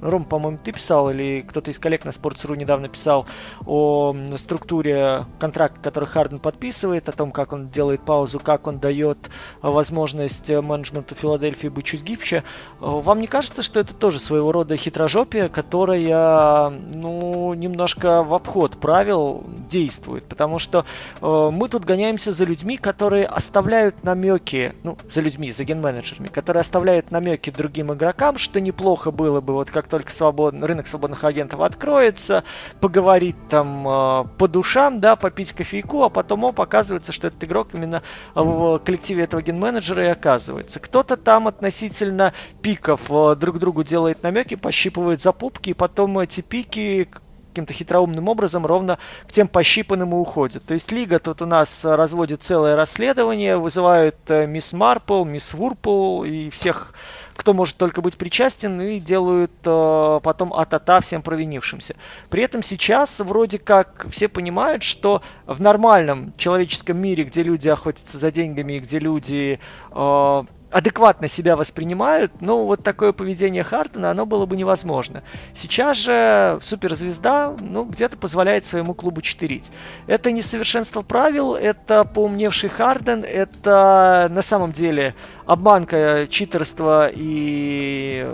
[0.01, 3.25] Ром, по-моему, ты писал, или кто-то из коллег на Sports.ru недавно писал
[3.65, 9.29] о структуре контракта, который Харден подписывает, о том, как он делает паузу, как он дает
[9.61, 12.43] возможность менеджменту Филадельфии быть чуть гибче.
[12.79, 19.43] Вам не кажется, что это тоже своего рода хитрожопие, которая, ну, немножко в обход правил
[19.69, 20.25] действует?
[20.25, 20.85] Потому что
[21.21, 26.61] э, мы тут гоняемся за людьми, которые оставляют намеки, ну, за людьми, за ген-менеджерами, которые
[26.61, 30.53] оставляют намеки другим игрокам, что неплохо было бы, вот как только свобод...
[30.61, 32.43] рынок свободных агентов откроется,
[32.79, 37.69] поговорить там э, по душам, да, попить кофейку, а потом оп, оказывается, что этот игрок
[37.73, 38.01] именно
[38.35, 40.79] в коллективе этого ген-менеджера и оказывается.
[40.79, 46.41] Кто-то там относительно пиков э, друг другу делает намеки, пощипывает за пупки, и потом эти
[46.41, 47.09] пики
[47.49, 50.63] каким-то хитроумным образом ровно к тем пощипанным и уходят.
[50.65, 56.23] То есть Лига тут у нас разводит целое расследование, вызывают э, мисс Марпл, мисс Вурпл
[56.23, 56.93] и всех
[57.39, 61.95] кто может только быть причастен, и делают э, потом а-та-та всем провинившимся.
[62.29, 68.17] При этом сейчас вроде как все понимают, что в нормальном человеческом мире, где люди охотятся
[68.17, 69.57] за деньгами, где люди
[69.89, 75.23] э, адекватно себя воспринимают, но вот такое поведение Хардена, оно было бы невозможно.
[75.53, 79.71] Сейчас же суперзвезда, ну, где-то позволяет своему клубу читерить.
[80.07, 88.27] Это несовершенство правил, это поумневший Харден, это на самом деле обманка, читерство и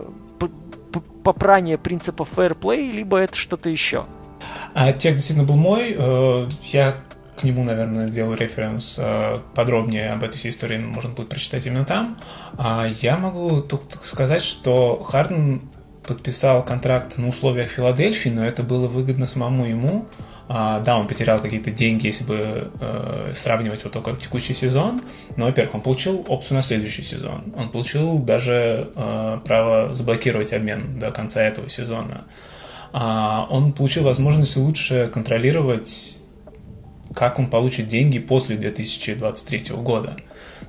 [1.23, 4.05] попрание принципов фэрплей, либо это что-то еще.
[4.73, 5.95] А текст действительно был мой.
[5.97, 6.97] Э, я
[7.37, 11.85] к нему, наверное, сделаю референс э, подробнее об этой всей истории, можно будет прочитать именно
[11.85, 12.17] там.
[12.57, 15.61] А я могу только сказать, что Харден
[16.07, 20.05] подписал контракт на условиях Филадельфии, но это было выгодно самому ему.
[20.47, 25.01] А, да, он потерял какие-то деньги, если бы э, сравнивать вот только текущий сезон,
[25.37, 27.53] но, во-первых, он получил опцию на следующий сезон.
[27.57, 32.25] Он получил даже э, право заблокировать обмен до конца этого сезона.
[32.93, 36.14] А, он получил возможность лучше контролировать
[37.15, 40.17] как он получит деньги после 2023 года.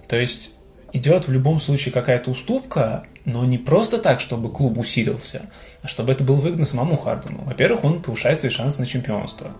[0.08, 0.52] То есть
[0.92, 5.42] идет в любом случае какая-то уступка, но не просто так, чтобы клуб усилился,
[5.82, 7.42] а чтобы это было выгодно самому Хардену.
[7.44, 9.50] Во-первых, он повышает свои шансы на чемпионство.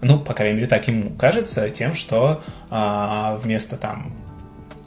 [0.00, 4.12] Ну, по крайней мере, так ему кажется, тем, что а, вместо там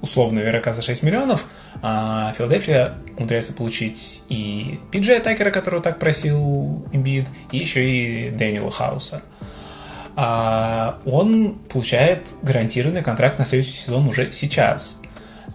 [0.01, 1.45] условного игрока за 6 миллионов,
[1.81, 8.71] а Филадельфия умудряется получить и Пиджея Такера, которого так просил Имбид, и еще и Дэниела
[8.71, 9.21] Хауса.
[10.17, 14.99] Он получает гарантированный контракт на следующий сезон уже сейчас.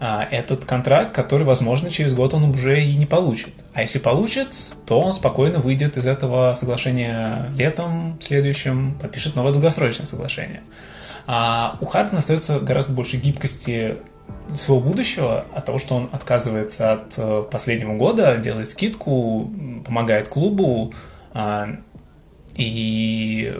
[0.04, 3.52] А, этот контракт, который, возможно, через год он уже и не получит.
[3.72, 4.48] А если получит,
[4.84, 10.62] то он спокойно выйдет из этого соглашения летом следующим, подпишет новое долгосрочное соглашение.
[11.28, 13.96] А у Хардена остается гораздо больше гибкости
[14.56, 19.52] своего будущего от того, что он отказывается от э, последнего года, делает скидку,
[19.86, 20.92] помогает клубу
[21.32, 21.68] а,
[22.56, 23.54] и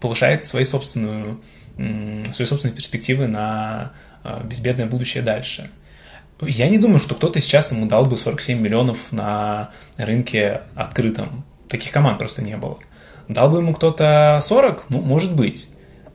[0.00, 1.40] повышает свои собственную,
[1.76, 3.92] свои собственные перспективы на
[4.24, 5.70] а, безбедное будущее дальше.
[6.40, 11.44] Я не думаю, что кто-то сейчас ему дал бы 47 миллионов на рынке открытом.
[11.68, 12.78] Таких команд просто не было.
[13.28, 14.86] Дал бы ему кто-то 40?
[14.88, 15.68] Ну, может быть.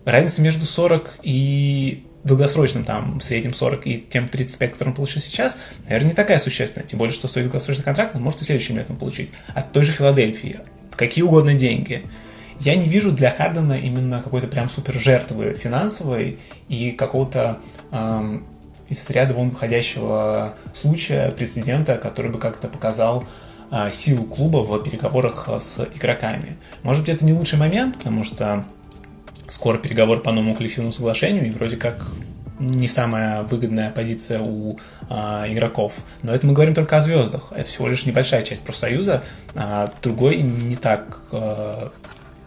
[0.06, 5.22] Разница между 40 и долгосрочным, там, в среднем 40 и тем 35, который он получил
[5.22, 6.88] сейчас, наверное, не такая существенная.
[6.88, 9.32] Тем более, что стоит долгосрочный контракт, он может и следующим летом получить.
[9.54, 10.62] От той же Филадельфии.
[10.96, 12.04] Какие угодно деньги.
[12.60, 16.40] Я не вижу для Хардена именно какой-то прям супер жертвы финансовой
[16.70, 17.60] и какого-то
[17.92, 18.46] эм,
[18.90, 23.26] из ряда вон выходящего случая, прецедента, который бы как-то показал,
[23.72, 26.58] а, силу клуба в переговорах с игроками.
[26.84, 28.66] Может быть, это не лучший момент, потому что
[29.50, 32.06] скоро переговоры по новому коллективному соглашению, и вроде как
[32.60, 34.78] не самая выгодная позиция у
[35.10, 36.04] а, игроков.
[36.22, 37.52] Но это мы говорим только о звездах.
[37.52, 39.24] Это всего лишь небольшая часть профсоюза,
[39.56, 41.92] а другой не так а,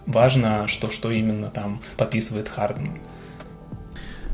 [0.06, 2.98] важно, что, что именно там подписывает Харден.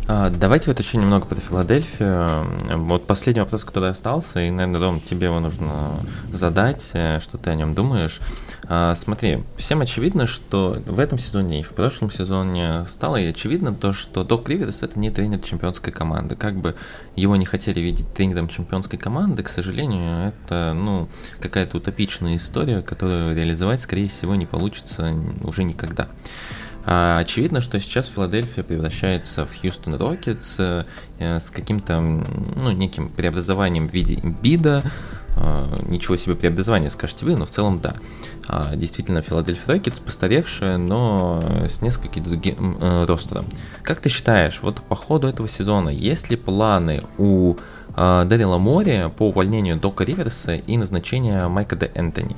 [0.09, 2.79] А, давайте вот еще немного про Филадельфию.
[2.79, 5.93] Вот последний вопрос, который остался, и, наверное, Дом, тебе его нужно
[6.33, 8.21] задать, э, что ты о нем думаешь.
[8.65, 13.73] А, смотри, всем очевидно, что в этом сезоне и в прошлом сезоне стало и очевидно
[13.73, 16.35] то, что Док Риверс это не тренер чемпионской команды.
[16.35, 16.75] Как бы
[17.15, 21.09] его не хотели видеть тренером чемпионской команды, к сожалению, это, ну,
[21.41, 26.09] какая-то утопичная история, которую реализовать, скорее всего, не получится уже никогда.
[26.85, 30.85] А, очевидно, что сейчас Филадельфия превращается в Хьюстон Рокетс э,
[31.19, 34.83] с каким-то, ну, неким преобразованием в виде Эмбиида.
[35.37, 37.97] А, ничего себе преобразование, скажете вы, но в целом да.
[38.49, 43.47] А, действительно, Филадельфия Рокетс постаревшая, но с нескольким другим э, ростером.
[43.83, 47.57] Как ты считаешь, вот по ходу этого сезона, есть ли планы у
[47.97, 52.37] э, Дэрила Мори по увольнению Дока Риверса и назначения Майка Де Энтони?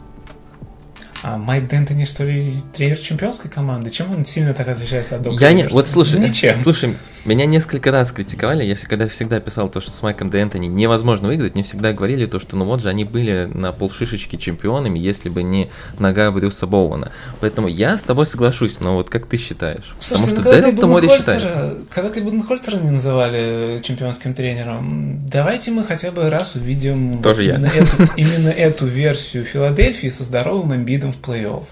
[1.27, 3.89] А Майк Д'Энтони, что ли, тренер чемпионской команды?
[3.89, 5.67] Чем он сильно так отличается от Дока Я не...
[5.69, 6.61] Вот слушай, Ничем.
[6.61, 11.29] слушай, меня несколько раз критиковали, я всегда, всегда писал то, что с Майком Д'Энтони невозможно
[11.29, 15.29] выиграть, мне всегда говорили то, что ну вот же они были на полшишечки чемпионами, если
[15.29, 17.13] бы не нога Брюса Боуэна.
[17.41, 19.95] Поэтому я с тобой соглашусь, но вот как ты считаешь?
[19.99, 21.79] Слушай, Потому ну, что Дэрил Мори считает.
[21.91, 27.67] Когда ты Буденхольцера не называли чемпионским тренером, давайте мы хотя бы раз увидим Тоже именно,
[27.67, 27.83] я.
[27.83, 31.65] Эту, именно эту версию Филадельфии со здоровым амбидом в плей-офф.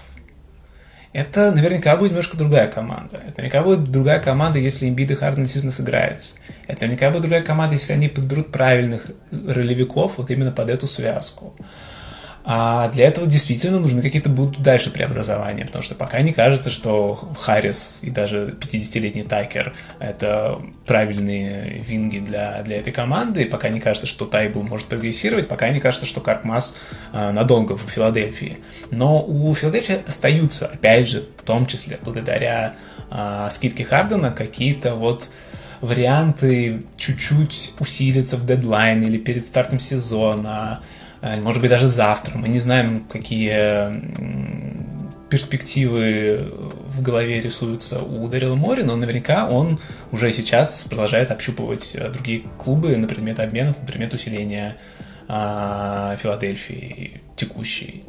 [1.13, 3.17] Это наверняка будет немножко другая команда.
[3.17, 6.35] Это наверняка будет другая команда, если Эмбид и Харден действительно сыграются.
[6.67, 11.55] Это наверняка будет другая команда, если они подберут правильных ролевиков вот именно под эту связку.
[12.45, 17.15] А для этого действительно нужны какие-то будут дальше преобразования, потому что пока не кажется, что
[17.39, 24.07] Харрис и даже 50-летний Такер— это правильные винги для, для этой команды, пока не кажется,
[24.07, 26.75] что Тайбл может прогрессировать, пока не кажется, что Каркмас
[27.13, 28.57] э, надолго в Филадельфии.
[28.91, 32.73] Но у Филадельфии остаются, опять же, в том числе благодаря
[33.09, 35.29] э, скидке Хардена, какие-то вот
[35.79, 40.81] варианты чуть-чуть усилиться в дедлайн или перед стартом сезона,
[41.23, 42.37] может быть, даже завтра.
[42.37, 43.93] Мы не знаем, какие
[45.29, 46.53] перспективы
[46.85, 49.79] в голове рисуются у Дэрила Мори, но наверняка он
[50.11, 54.77] уже сейчас продолжает общупывать э, другие клубы на предмет обменов, на предмет усиления
[55.27, 58.03] а, Филадельфии текущей.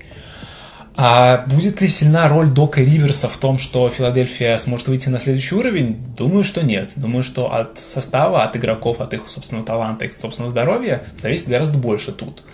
[0.96, 5.55] А будет ли сильна роль Дока Риверса в том, что Филадельфия сможет выйти на следующий
[5.55, 5.96] уровень?
[6.16, 6.92] Думаю, что нет.
[6.94, 11.79] Думаю, что от состава, от игроков, от их собственного таланта, их собственного здоровья зависит гораздо
[11.79, 12.44] больше тут.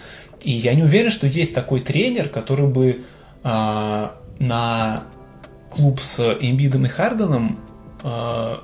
[0.43, 3.03] И я не уверен, что есть такой тренер, который бы
[3.45, 5.03] э, на
[5.71, 7.59] клуб с Эмбидом и Харденом
[8.03, 8.57] э,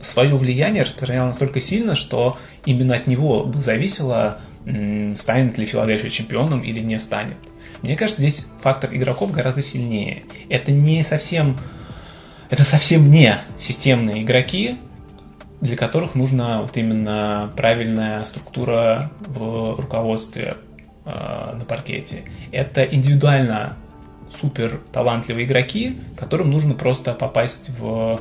[0.00, 6.10] свое влияние распространял настолько сильно, что именно от него бы зависело, э, станет ли Филадельфия
[6.10, 7.36] чемпионом или не станет.
[7.82, 10.22] Мне кажется, здесь фактор игроков гораздо сильнее.
[10.48, 11.58] Это не совсем,
[12.50, 14.76] это совсем не системные игроки,
[15.60, 20.56] для которых нужна вот именно правильная структура в руководстве,
[21.04, 22.22] э, на паркете.
[22.50, 23.76] Это индивидуально
[24.30, 28.20] супер талантливые игроки, которым нужно просто попасть в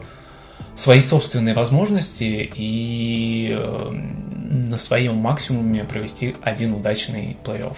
[0.75, 7.75] свои собственные возможности и э, на своем максимуме провести один удачный плей-офф.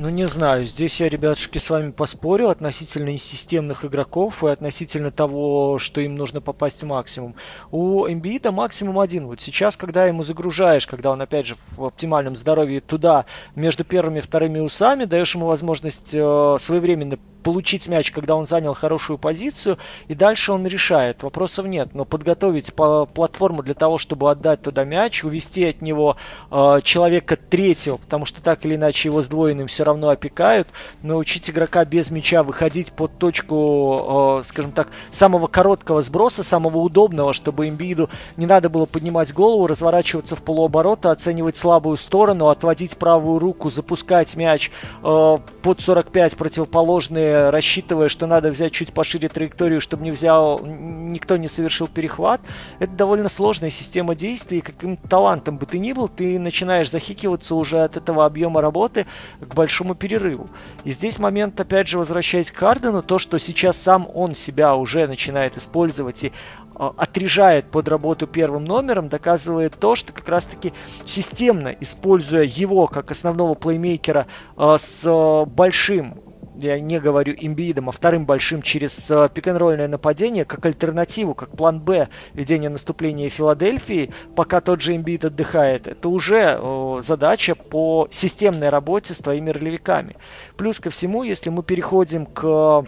[0.00, 0.64] Ну, не знаю.
[0.64, 6.40] Здесь я, ребятушки, с вами поспорю относительно несистемных игроков и относительно того, что им нужно
[6.40, 7.34] попасть в максимум.
[7.72, 9.26] У Эмбиида максимум один.
[9.26, 13.24] Вот сейчас, когда ему загружаешь, когда он, опять же, в оптимальном здоровье туда,
[13.56, 18.74] между первыми и вторыми усами, даешь ему возможность э, своевременно получить мяч, когда он занял
[18.74, 21.22] хорошую позицию, и дальше он решает.
[21.22, 21.94] Вопросов нет.
[21.94, 26.18] Но подготовить по платформу для того, чтобы отдать туда мяч, увести от него
[26.50, 30.68] э, человека третьего, потому что так или иначе его сдвоенным все равно опекают,
[31.02, 37.32] научить игрока без мяча выходить под точку, э, скажем так, самого короткого сброса, самого удобного,
[37.32, 43.38] чтобы имбиду не надо было поднимать голову, разворачиваться в полуоборота, оценивать слабую сторону, отводить правую
[43.38, 44.70] руку, запускать мяч
[45.02, 51.36] э, под 45 противоположные рассчитывая, что надо взять чуть пошире траекторию, чтобы не взял, никто
[51.36, 52.40] не совершил перехват,
[52.78, 57.80] это довольно сложная система действий, каким талантом бы ты ни был, ты начинаешь захикиваться уже
[57.80, 59.06] от этого объема работы
[59.40, 60.50] к большому перерыву.
[60.84, 65.06] И здесь момент, опять же, возвращаясь к Хардену, то, что сейчас сам он себя уже
[65.06, 66.32] начинает использовать и
[66.74, 70.72] а, отрежает под работу первым номером, доказывает то, что как раз-таки
[71.04, 74.26] системно, используя его как основного плеймейкера
[74.56, 76.14] а, с а, большим
[76.60, 82.08] я не говорю имбидом, а вторым большим через пик-н-ролльное нападение, как альтернативу, как план Б
[82.34, 86.60] ведения наступления Филадельфии, пока тот же имбид отдыхает, это уже
[87.02, 90.16] задача по системной работе с твоими ролевиками.
[90.56, 92.84] Плюс ко всему, если мы переходим к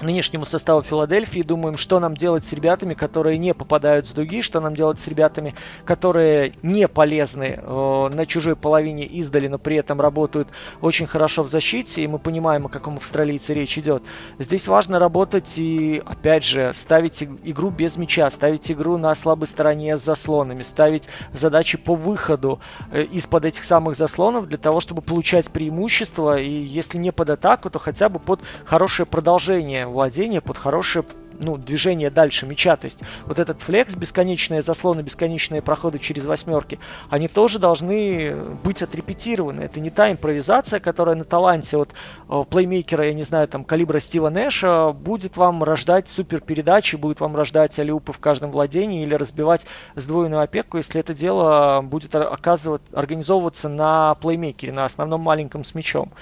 [0.00, 4.60] нынешнему составу Филадельфии, думаем, что нам делать с ребятами, которые не попадают с дуги, что
[4.60, 10.00] нам делать с ребятами, которые не полезны э, на чужой половине издали, но при этом
[10.00, 10.48] работают
[10.80, 14.02] очень хорошо в защите, и мы понимаем, о каком австралийце речь идет.
[14.38, 19.96] Здесь важно работать и, опять же, ставить игру без мяча, ставить игру на слабой стороне
[19.96, 22.60] с заслонами, ставить задачи по выходу
[22.90, 27.70] э, из-под этих самых заслонов для того, чтобы получать преимущество, и если не под атаку,
[27.70, 31.04] то хотя бы под хорошее продолжение владение, владение под хорошее
[31.38, 32.76] ну, движение дальше мяча.
[32.76, 36.78] То есть вот этот флекс, бесконечные заслоны, бесконечные проходы через восьмерки,
[37.10, 39.62] они тоже должны быть отрепетированы.
[39.62, 41.90] Это не та импровизация, которая на таланте от
[42.28, 47.20] э, плеймейкера, я не знаю, там, калибра Стива Нэша будет вам рождать супер передачи, будет
[47.20, 52.82] вам рождать алиупы в каждом владении или разбивать сдвоенную опеку, если это дело будет оказывать,
[52.92, 56.12] организовываться на плеймейкере, на основном маленьком с мячом.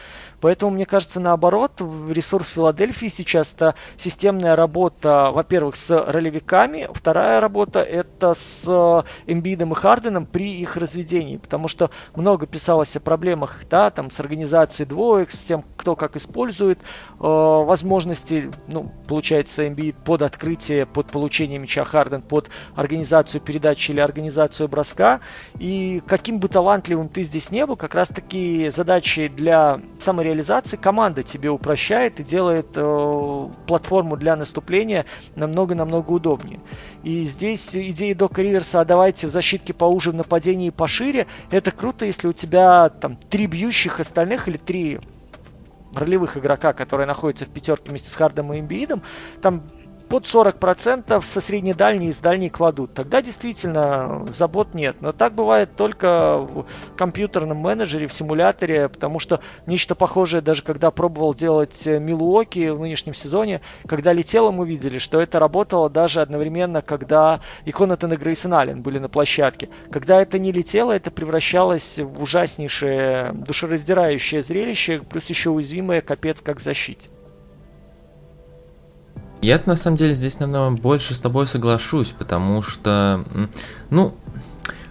[0.45, 7.81] Поэтому, мне кажется, наоборот, ресурс Филадельфии сейчас это системная работа, во-первых, с ролевиками, вторая работа
[7.81, 8.69] это с
[9.27, 14.21] Эмбидом и Харденом при их разведении, потому что много писалось о проблемах, да, там, с
[14.21, 16.79] организацией двоек, с тем, кто как использует.
[16.79, 24.01] э, возможности, ну, получается, Эмбид под открытие, под получение мяча Харден, под организацию передачи или
[24.01, 25.21] организацию броска,
[25.59, 31.23] и каким бы талантливым ты здесь не был, как раз-таки задачи для самореализации реализации команда
[31.23, 35.07] тебе упрощает и делает э, платформу для наступления
[35.37, 36.61] намного-намного удобнее.
[37.03, 42.05] И здесь идея Дока Риверса, а давайте в защитке поуже, в нападении пошире, это круто,
[42.05, 45.01] если у тебя там три бьющих остальных или три
[45.95, 49.03] ролевых игрока, которые находятся в пятерке вместе с Хардом и Эмбиидом,
[49.41, 49.63] там
[50.15, 52.95] под 40% со средней дальней и с дальней кладут.
[52.95, 54.95] Тогда действительно забот нет.
[55.01, 60.93] Но так бывает только в компьютерном менеджере, в симуляторе, потому что нечто похожее, даже когда
[60.93, 66.21] пробовал делать э, Милуоки в нынешнем сезоне, когда летело, мы видели, что это работало даже
[66.21, 69.69] одновременно, когда и Конатан и Грейсон Аллен были на площадке.
[69.91, 76.61] Когда это не летело, это превращалось в ужаснейшее, душераздирающее зрелище, плюс еще уязвимое капец как
[76.61, 77.11] в.
[79.45, 83.27] Я на самом деле здесь, наверное, больше с тобой соглашусь, потому что,
[83.91, 84.15] ну,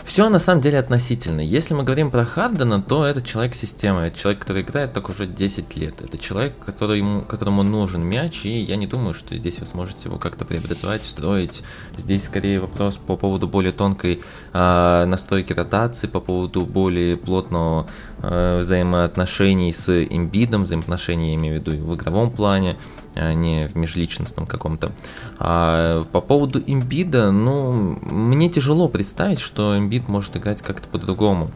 [0.04, 1.42] все на самом деле относительно.
[1.42, 5.26] Если мы говорим про Хардена, то это человек системы, это человек, который играет так уже
[5.26, 6.02] 10 лет.
[6.02, 10.10] Это человек, который ему, которому нужен мяч, и я не думаю, что здесь вы сможете
[10.10, 11.64] его как-то преобразовать, встроить.
[11.98, 14.22] Здесь скорее вопрос по поводу более тонкой
[14.54, 17.88] э, настройки ротации, по поводу более плотного
[18.22, 22.78] э, взаимоотношений с имбидом, взаимоотношений, я имею в виду, в игровом плане.
[23.16, 24.92] А не в межличностном каком-то.
[25.38, 31.52] А по поводу имбида, ну, мне тяжело представить, что имбид может играть как-то по-другому.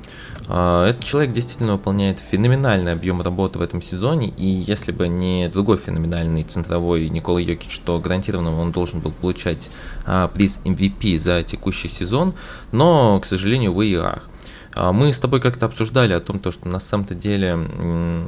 [0.47, 5.49] А, этот человек действительно выполняет феноменальный объем работы в этом сезоне, и если бы не
[5.49, 9.69] другой феноменальный центровой Никола Йокич, то гарантированно он должен был получать
[10.05, 12.33] а, приз MVP за текущий сезон,
[12.71, 14.29] но, к сожалению, в ИАХ.
[14.91, 17.57] Мы с тобой как-то обсуждали о том, что на самом-то деле,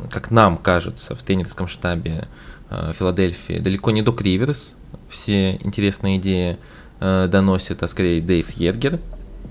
[0.09, 2.27] как нам кажется, в тренерском штабе
[2.69, 4.75] Филадельфии далеко не Док Риверс,
[5.09, 6.57] все интересные идеи
[6.99, 8.99] э, доносит, а скорее Дэйв Ергер,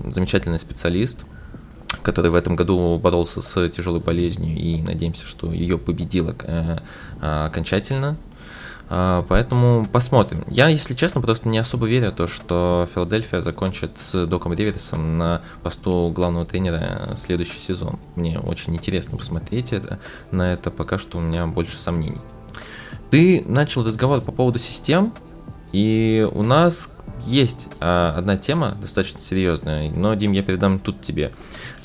[0.05, 1.25] замечательный специалист,
[2.01, 6.77] который в этом году боролся с тяжелой болезнью и надеемся, что ее победила э,
[7.21, 8.17] окончательно.
[8.89, 10.43] Поэтому посмотрим.
[10.47, 15.19] Я, если честно, просто не особо верю в то, что Филадельфия закончит с Доком Риверсом
[15.19, 17.99] на посту главного тренера следующий сезон.
[18.15, 19.99] Мне очень интересно посмотреть это,
[20.31, 22.21] на это, пока что у меня больше сомнений.
[23.09, 25.13] Ты начал разговор по поводу систем,
[25.71, 26.89] и у нас
[27.21, 31.33] есть а, одна тема достаточно серьезная, но, Дим, я передам тут тебе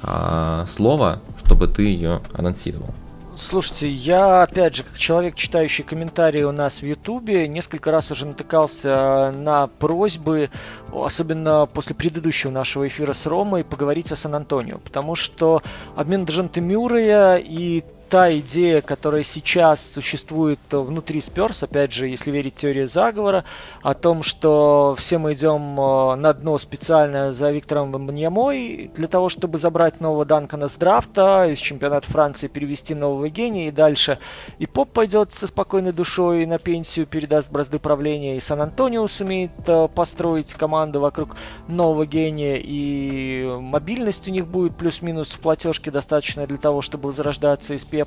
[0.03, 2.95] а, слово, чтобы ты ее анонсировал.
[3.37, 8.27] Слушайте, я, опять же, как человек, читающий комментарии у нас в Ютубе, несколько раз уже
[8.27, 10.51] натыкался на просьбы,
[10.93, 15.63] особенно после предыдущего нашего эфира с Ромой, поговорить о Сан-Антонио, потому что
[15.97, 17.83] обмен Джанта Мюррея и
[18.15, 23.43] та идея, которая сейчас существует внутри Сперс, опять же, если верить теории заговора,
[23.83, 29.29] о том, что все мы идем э, на дно специально за Виктором Бамбаньямой для того,
[29.29, 34.21] чтобы забрать нового Данкона с драфта, из чемпионата Франции перевести нового гения и дальше.
[34.61, 39.89] И Поп пойдет со спокойной душой на пенсию, передаст бразды правления, и Сан-Антонио сумеет э,
[39.93, 41.35] построить команду вокруг
[41.67, 47.75] нового гения, и мобильность у них будет плюс-минус в платежке достаточно для того, чтобы возрождаться
[47.75, 48.04] из пепла.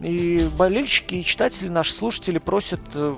[0.00, 3.16] И болельщики и читатели, наши слушатели просят э,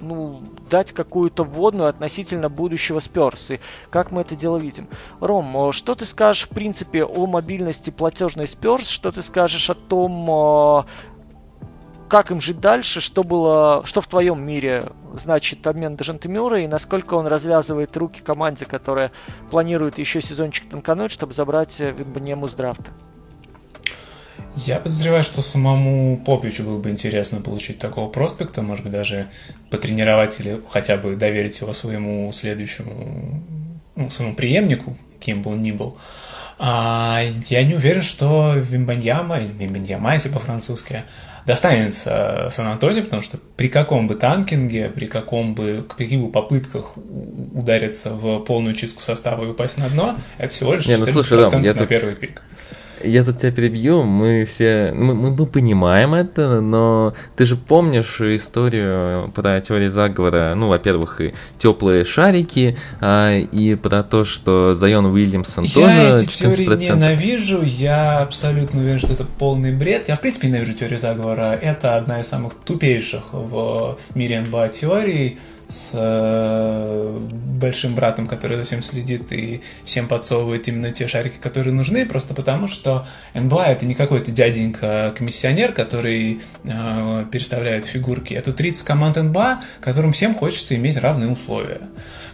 [0.00, 3.50] ну, дать какую-то вводную относительно будущего Сперс.
[3.50, 4.88] И как мы это дело видим.
[5.20, 8.88] Ром, что ты скажешь, в принципе, о мобильности платежной Сперс?
[8.88, 10.86] Что ты скажешь о том,
[12.10, 17.14] как им жить дальше, что было, что в твоем мире значит обмен Дежанте и насколько
[17.14, 19.12] он развязывает руки команде, которая
[19.50, 22.90] планирует еще сезончик танкануть, чтобы забрать Вимбаньему с драфта?
[24.56, 29.26] Я подозреваю, что самому Попичу было бы интересно получить такого проспекта, может быть, даже
[29.70, 33.42] потренировать или хотя бы доверить его своему следующему,
[33.96, 35.96] ну, своему преемнику, кем бы он ни был.
[36.58, 41.04] А я не уверен, что Вимбаньяма, или Вимбаньяма, если по-французски,
[41.46, 48.12] достанется Сан-Антонио, потому что при каком бы танкинге, при каком бы, каких бы попытках удариться
[48.12, 51.50] в полную чистку состава и упасть на дно, это всего лишь 14% не, ну, слушай,
[51.50, 51.88] да, на тут...
[51.88, 52.42] первый пик.
[53.02, 58.20] Я тут тебя перебью, мы все, мы, мы, мы понимаем это, но ты же помнишь
[58.20, 65.06] историю про теорию заговора, ну, во-первых, и теплые шарики, а, и про то, что Зайон
[65.06, 70.08] Уильямсон я тоже Я эти теории ненавижу, я абсолютно уверен, что это полный бред.
[70.08, 71.58] Я, в принципе, ненавижу теорию заговора.
[71.60, 75.38] Это одна из самых тупейших в мире НБА теорий
[75.70, 77.18] с э,
[77.60, 82.34] большим братом, который за всем следит и всем подсовывает именно те шарики, которые нужны, просто
[82.34, 88.34] потому что НБА это не какой-то дяденька-комиссионер, который э, переставляет фигурки.
[88.34, 91.80] Это 30 команд НБА, которым всем хочется иметь равные условия.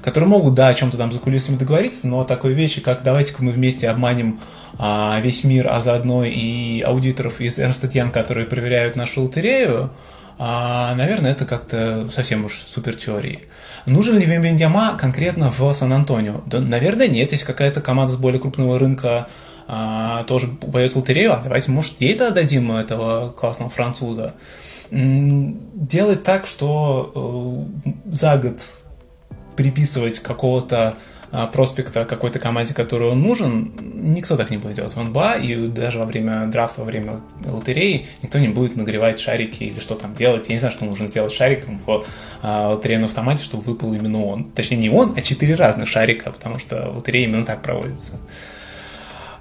[0.02, 3.52] Которые могут, да, о чем-то там за кулисами договориться, но такой вещи, как давайте-ка мы
[3.52, 4.40] вместе обманем
[4.78, 9.90] а, весь мир, а заодно и аудиторов из Young, которые проверяют нашу лотерею,
[10.38, 13.40] а, наверное, это как-то совсем уж супер теории.
[13.86, 16.42] Нужен ли Вембендяма конкретно в Сан-Антонио?
[16.46, 17.32] Да, наверное, нет.
[17.32, 19.28] Если какая-то команда с более крупного рынка
[19.66, 24.34] а, тоже пойдет в лотерею, а давайте, может, ей-то отдадим этого классного француза.
[24.90, 28.60] Делать так, что э, за год
[29.56, 30.94] приписывать какого-то
[31.52, 35.98] проспекта какой-то команде, которой он нужен, никто так не будет делать в НБА, и даже
[35.98, 40.48] во время драфта, во время лотереи никто не будет нагревать шарики или что там делать.
[40.48, 42.04] Я не знаю, что нужно сделать шариком в
[42.42, 44.44] а, лотерейном автомате, чтобы выпал именно он.
[44.44, 48.18] Точнее, не он, а четыре разных шарика, потому что лотерея именно так проводится.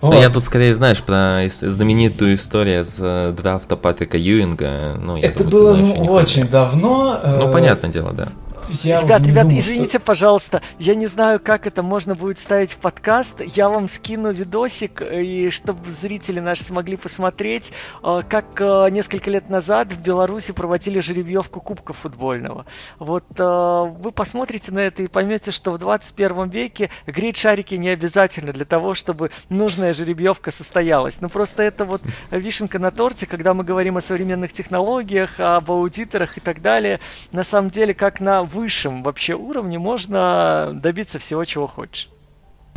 [0.01, 0.15] Вот.
[0.15, 4.99] Я тут скорее, знаешь, про знаменитую историю с э, драфта Патрика Юинга.
[5.01, 7.19] Ну, Это думаю, было ну, очень давно.
[7.23, 8.29] Ну, э, понятное дело, да.
[8.70, 9.99] Я ребят, ребят, думал, извините, что...
[9.99, 13.41] пожалуйста, я не знаю, как это можно будет ставить в подкаст.
[13.45, 17.72] Я вам скину видосик, и чтобы зрители наши смогли посмотреть,
[18.03, 22.66] э, как э, несколько лет назад в Беларуси проводили жеребьевку Кубка футбольного.
[22.97, 27.89] Вот э, вы посмотрите на это и поймете, что в 21 веке греть шарики не
[27.89, 31.22] обязательно для того, чтобы нужная жеребьевка состоялась.
[31.22, 32.01] Ну просто это вот
[32.32, 36.99] вишенка на торте, когда мы говорим о современных технологиях, об аудиторах и так далее.
[37.32, 42.09] На самом деле, как на высшем вообще уровне можно добиться всего, чего хочешь.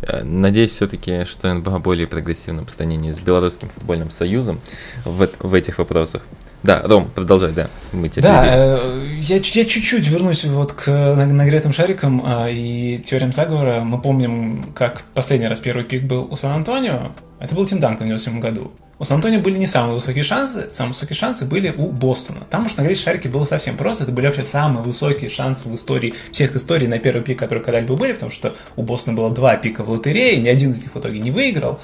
[0.01, 4.61] Э, надеюсь все-таки, что НБА более прогрессивно по сравнению с Белорусским футбольным союзом
[5.05, 6.25] в, в этих вопросах.
[6.63, 7.69] Да, Ром, продолжай, да.
[7.93, 13.31] Мы тебя да, э, я, я чуть-чуть вернусь вот к нагретым шарикам э, и теориям
[13.31, 13.81] заговора.
[13.81, 17.13] Мы помним, как последний раз первый пик был у Сан-Антонио.
[17.39, 18.71] Это был Тим Данкон в 97 году.
[19.01, 22.41] У Сан-Антонио были не самые высокие шансы, самые высокие шансы были у Бостона.
[22.49, 26.13] Там уж нагреть шарики было совсем просто, это были вообще самые высокие шансы в истории,
[26.33, 29.85] всех историй на первый пик, которые когда-либо были, потому что у Бостона было два пика
[29.85, 31.79] в лотерее, ни один из них в итоге не выиграл.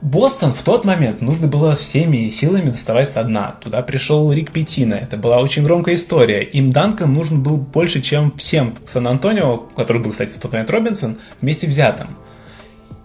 [0.00, 3.56] Бостон в тот момент нужно было всеми силами доставать со дна.
[3.62, 4.94] Туда пришел Рик Петина.
[4.94, 6.42] Это была очень громкая история.
[6.42, 11.18] Им Данкан нужен был больше, чем всем Сан-Антонио, который был, кстати, в тот момент Робинсон,
[11.40, 12.16] вместе взятым.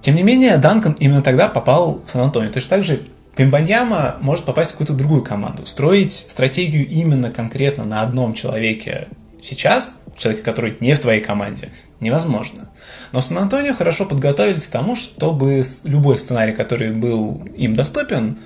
[0.01, 2.51] Тем не менее, Данкан именно тогда попал в Сан-Антонио.
[2.51, 3.01] Точно так же
[3.37, 5.67] Пимбаньяма может попасть в какую-то другую команду.
[5.67, 9.09] Строить стратегию именно конкретно на одном человеке
[9.43, 11.69] сейчас, человеке, который не в твоей команде,
[11.99, 12.69] невозможно.
[13.11, 18.39] Но Сан-Антонио хорошо подготовились к тому, чтобы любой сценарий, который был им доступен,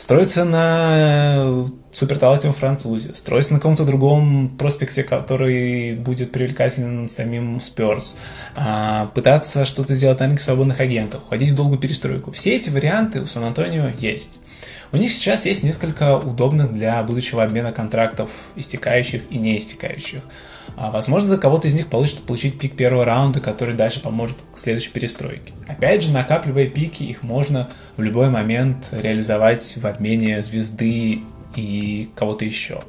[0.00, 8.18] строится на суперталантливом французе, строится на каком-то другом проспекте, который будет привлекателен самим Спёрс,
[8.56, 12.32] а, пытаться что-то сделать на рынке свободных агентов, уходить в долгую перестройку.
[12.32, 14.40] Все эти варианты у Сан-Антонио есть.
[14.90, 20.22] У них сейчас есть несколько удобных для будущего обмена контрактов, истекающих и не истекающих.
[20.76, 24.58] А, возможно, за кого-то из них получится получить пик первого раунда, который дальше поможет к
[24.58, 25.52] следующей перестройке.
[25.68, 31.20] Опять же, накапливая пики, их можно в любой момент реализовать в обмене звезды
[31.56, 32.82] и кого-то еще.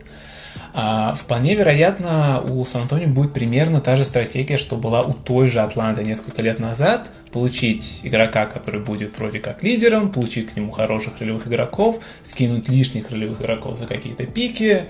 [0.73, 5.59] А, вполне вероятно, у Сан-Антонио будет примерно та же стратегия, что была у той же
[5.59, 7.09] Атланты несколько лет назад.
[7.31, 13.11] Получить игрока, который будет вроде как лидером, получить к нему хороших ролевых игроков, скинуть лишних
[13.11, 14.85] ролевых игроков за какие-то пики,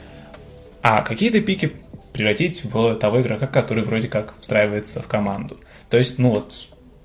[0.81, 1.73] а какие-то пики
[2.13, 5.59] превратить в того игрока, который вроде как встраивается в команду.
[5.89, 6.53] То есть, ну вот,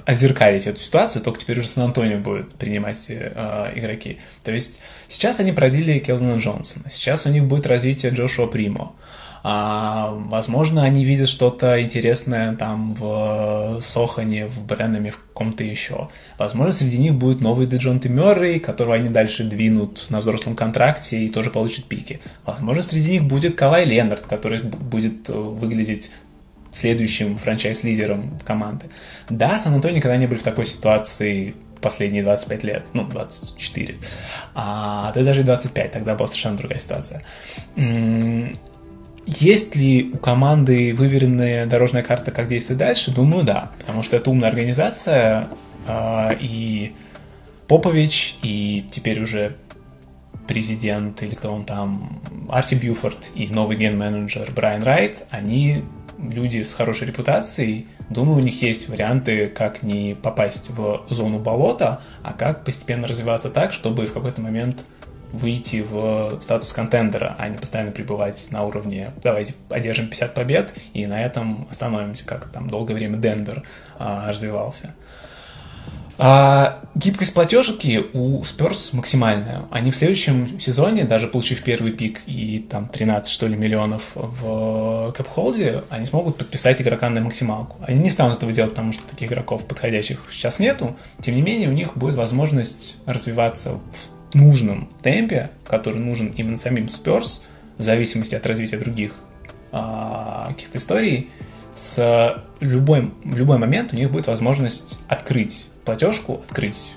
[0.06, 4.18] озеркалить эту ситуацию, только теперь уже Сан-Антонио будет принимать э, игроки.
[4.44, 8.94] То есть сейчас они продели Келвина Джонсона, сейчас у них будет развитие Джошуа Примо.
[9.48, 16.08] А, возможно, они видят что-то интересное там в Сохане, в Бреннаме, в ком-то еще.
[16.36, 21.28] Возможно, среди них будет новый Деджонте Мёррей, которого они дальше двинут на взрослом контракте и
[21.28, 22.18] тоже получат пики.
[22.44, 26.10] Возможно, среди них будет Кавай Ленард, который будет выглядеть
[26.72, 28.86] следующим франчайз-лидером команды.
[29.30, 33.94] Да, Сан-Антонио никогда не были в такой ситуации последние 25 лет, ну, 24,
[34.56, 37.22] а, да даже 25, тогда была совершенно другая ситуация.
[39.26, 43.10] Есть ли у команды выверенная дорожная карта, как действовать дальше?
[43.12, 45.48] Думаю, да, потому что это умная организация,
[45.86, 46.92] а, и
[47.66, 49.56] Попович, и теперь уже
[50.46, 55.82] президент, или кто он там, Арти Бьюфорд и новый ген-менеджер Брайан Райт, они
[56.18, 62.00] люди с хорошей репутацией, думаю, у них есть варианты, как не попасть в зону болота,
[62.22, 64.84] а как постепенно развиваться так, чтобы в какой-то момент
[65.36, 71.06] выйти в статус контендера, а не постоянно пребывать на уровне давайте одержим 50 побед и
[71.06, 73.62] на этом остановимся, как там долгое время Денвер
[73.98, 74.94] а, развивался.
[76.18, 79.66] А гибкость платежки у Spurs максимальная.
[79.70, 85.12] Они в следующем сезоне, даже получив первый пик и там 13 что ли миллионов в
[85.14, 87.76] кэпхолде, они смогут подписать игрока на максималку.
[87.86, 90.96] Они не станут этого делать, потому что таких игроков подходящих сейчас нету.
[91.20, 96.86] Тем не менее, у них будет возможность развиваться в нужном темпе, который нужен именно самим
[96.86, 97.42] Spurs,
[97.78, 99.12] в зависимости от развития других
[99.72, 101.30] а, каких-то историй,
[101.74, 106.92] с любой, в любой момент у них будет возможность открыть платежку, открыть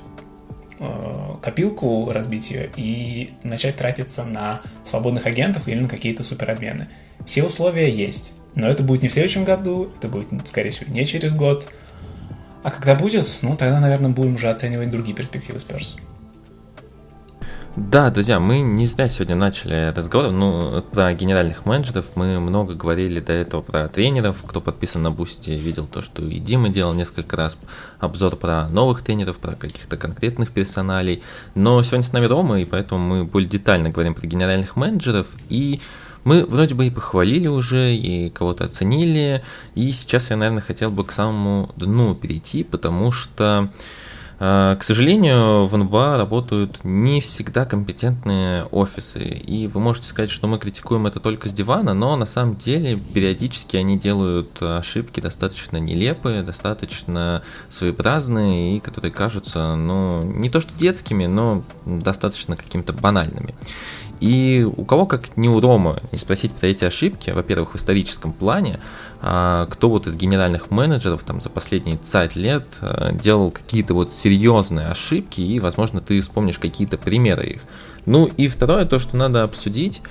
[0.79, 6.87] э, копилку, разбить ее и начать тратиться на свободных агентов или на какие-то суперобмены.
[7.25, 11.05] Все условия есть, но это будет не в следующем году, это будет, скорее всего, не
[11.05, 11.69] через год.
[12.63, 15.99] А когда будет, ну, тогда, наверное, будем уже оценивать другие перспективы Spurs.
[17.75, 22.07] Да, друзья, мы не зря сегодня начали разговор ну, про генеральных менеджеров.
[22.15, 24.43] Мы много говорили до этого про тренеров.
[24.45, 27.57] Кто подписан на Boosty, видел то, что и Дима делал несколько раз
[27.99, 31.21] обзор про новых тренеров, про каких-то конкретных персоналей.
[31.53, 35.27] Но сегодня с нами Рома, и поэтому мы более детально говорим про генеральных менеджеров.
[35.49, 35.79] И
[36.23, 39.43] мы вроде бы и похвалили уже, и кого-то оценили.
[39.75, 43.69] И сейчас я, наверное, хотел бы к самому дну перейти, потому что а,
[44.39, 50.57] к сожалению, в НБА работают не всегда компетентные офисы, и вы можете сказать, что мы
[50.59, 56.41] критикуем это только с дивана, но на самом деле периодически они делают ошибки достаточно нелепые,
[56.41, 63.55] достаточно своеобразные, и которые кажутся, ну, не то что детскими, но достаточно какими-то банальными.
[64.19, 68.33] И у кого, как не у Рома, не спросить про эти ошибки, во-первых, в историческом
[68.33, 68.79] плане,
[69.21, 74.11] а, кто вот из генеральных менеджеров там за последние 5 лет а, делал какие-то вот
[74.11, 77.61] серьезные ошибки, и, возможно, ты вспомнишь какие-то примеры их.
[78.05, 80.01] Ну и второе, то, что надо обсудить,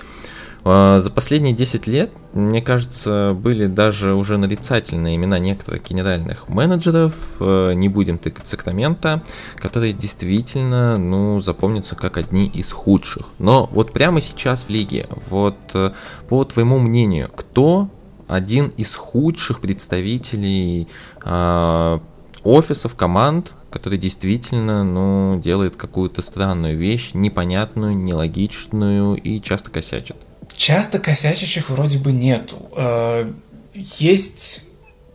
[0.69, 7.73] за последние 10 лет, мне кажется, были даже уже нарицательные имена некоторых генеральных менеджеров, э,
[7.75, 9.23] не будем тыкать Сакрамента,
[9.57, 13.27] которые действительно, ну, запомнятся как одни из худших.
[13.39, 15.93] Но вот прямо сейчас в лиге, вот э,
[16.29, 17.89] по твоему мнению, кто
[18.27, 20.87] один из худших представителей
[21.25, 21.99] э,
[22.45, 30.28] офисов, команд, который действительно, ну, делает какую-то странную вещь, непонятную, нелогичную и часто косячит?
[30.59, 32.56] Часто косячащих вроде бы нету.
[32.76, 33.30] Э,
[33.74, 34.68] есть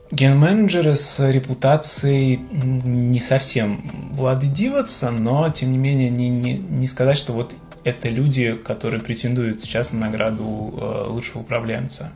[0.09, 7.17] ген-менеджеры с репутацией не совсем Влады Диватса, но, тем не менее, не, не, не сказать,
[7.17, 12.13] что вот это люди, которые претендуют сейчас на награду э, лучшего управленца.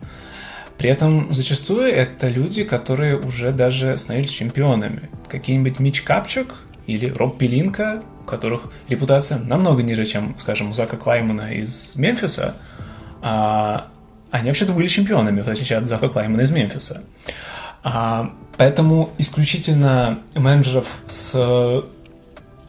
[0.77, 5.09] При этом зачастую это люди, которые уже даже становились чемпионами.
[5.27, 6.55] Какие-нибудь Мич Капчик
[6.85, 12.55] или Роб Пелинка, у которых репутация намного ниже, чем, скажем, у Зака Клаймана из Мемфиса–
[13.21, 13.87] а,
[14.31, 17.03] они вообще-то были чемпионами, в отличие от Зака Клаймана из Мемфиса.
[17.83, 21.83] А, поэтому исключительно менеджеров с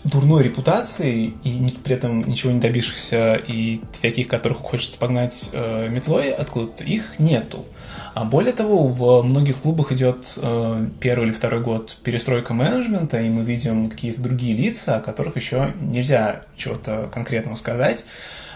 [0.04, 6.30] дурной репутацией и при этом ничего не добившихся и таких, которых хочется погнать э, метлой
[6.30, 7.64] откуда-то, их нету.
[8.14, 13.28] А более того, в многих клубах идет э, первый или второй год перестройка менеджмента, и
[13.28, 18.06] мы видим какие-то другие лица, о которых еще нельзя чего-то конкретного сказать.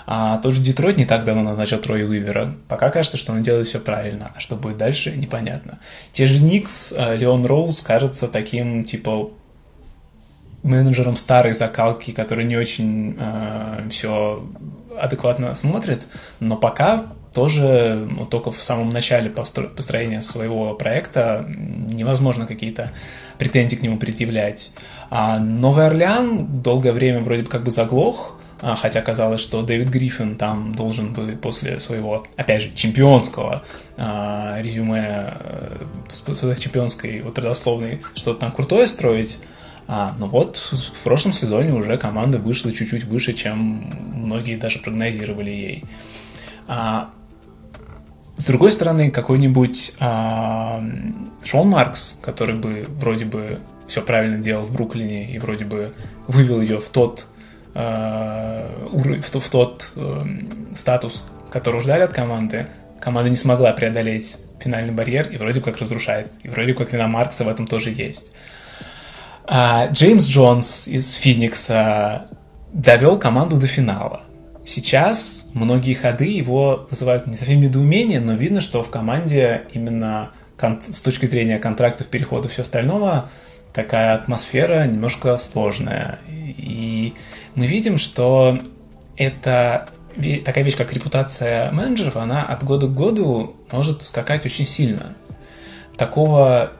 [0.07, 2.55] А тот же Детройт не так давно назначил Троя Уивера.
[2.68, 5.78] Пока кажется, что он делает все правильно, а что будет дальше, непонятно.
[6.12, 9.30] Те же Никс, э, Леон Роуз кажется таким, типа,
[10.62, 14.44] менеджером старой закалки, который не очень э, все
[14.98, 16.07] адекватно смотрит,
[16.40, 22.92] но пока тоже ну, только в самом начале постро- построения своего проекта невозможно какие-то
[23.38, 24.72] претензии к нему предъявлять.
[25.11, 30.37] А Новый Орлеан долгое время вроде бы как бы заглох, хотя казалось, что Дэвид Гриффин
[30.37, 33.63] там должен бы после своего, опять же, чемпионского
[33.97, 39.39] а, резюме, э, чемпионской вот родословной что-то там крутое строить,
[39.89, 45.51] а, ну вот, в прошлом сезоне уже команда вышла чуть-чуть выше, чем многие даже прогнозировали
[45.51, 45.85] ей.
[46.69, 47.11] А,
[48.37, 50.83] с другой стороны, какой-нибудь а,
[51.45, 55.93] Шон Маркс, который бы вроде бы все правильно делал в Бруклине и вроде бы
[56.27, 57.27] вывел ее в тот
[57.75, 60.25] в, в тот э,
[60.75, 62.66] статус, который ждали от команды,
[63.01, 66.31] команда не смогла преодолеть финальный барьер и вроде как разрушает.
[66.43, 68.33] И вроде как вина Маркса в этом тоже есть.
[69.45, 72.27] А Джеймс Джонс из Феникса
[72.73, 74.23] довел команду до финала.
[74.64, 80.31] Сейчас многие ходы его вызывают не совсем недоумение, но видно, что в команде именно
[80.89, 83.29] с точки зрения контрактов, переходов и все остального
[83.73, 86.20] такая атмосфера немножко сложная.
[86.29, 87.14] И
[87.55, 88.59] мы видим, что
[89.16, 89.88] это
[90.44, 95.14] такая вещь, как репутация менеджеров, она от года к году может скакать очень сильно.
[95.96, 96.72] Такого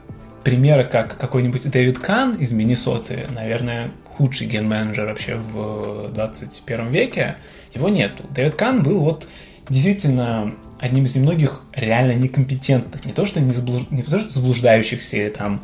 [0.45, 7.37] примера, как какой-нибудь Дэвид Кан из Миннесоты, наверное, худший ген-менеджер вообще в 21 веке,
[7.75, 8.25] его нету.
[8.31, 9.27] Дэвид Кан был вот
[9.69, 13.83] действительно одним из немногих реально некомпетентных, не то что, не заблуж...
[13.91, 15.63] не то, что заблуждающихся или там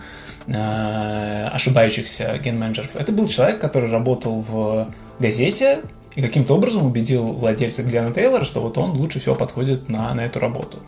[0.49, 2.97] ошибающихся ген-менеджеров.
[2.97, 4.89] Это был человек, который работал в
[5.19, 5.81] газете
[6.15, 10.23] и каким-то образом убедил владельца Глена Тейлора, что вот он лучше всего подходит на, на
[10.23, 10.79] эту работу.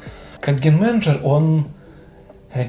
[0.40, 1.66] Как ген-менеджер он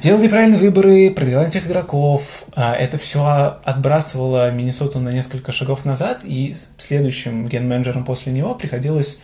[0.02, 2.46] делал неправильные выборы, продавал тех игроков.
[2.54, 9.22] А это все отбрасывало Миннесоту на несколько шагов назад, и следующим ген-менеджером после него приходилось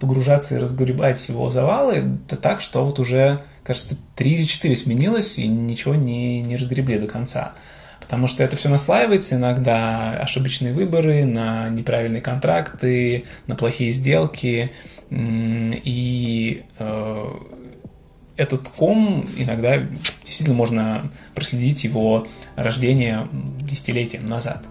[0.00, 3.40] погружаться и разгребать его завалы, да так, что вот уже,
[3.70, 7.52] кажется, три или четыре сменилось, и ничего не, не разгребли до конца.
[8.00, 14.72] Потому что это все наслаивается иногда, ошибочные выборы, на неправильные контракты, на плохие сделки,
[15.08, 17.24] и э,
[18.36, 19.78] этот ком иногда
[20.24, 23.28] действительно можно проследить его рождение
[23.60, 24.64] десятилетием назад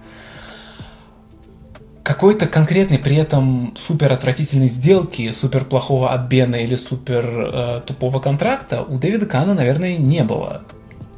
[2.10, 8.82] какой-то конкретной при этом супер отвратительной сделки, супер плохого обмена или супер э, тупого контракта
[8.82, 10.64] у Дэвида Кана, наверное, не было.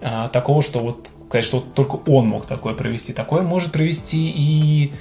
[0.02, 3.14] А, такого, что вот сказать, что только он мог такое провести.
[3.14, 4.92] Такое может провести и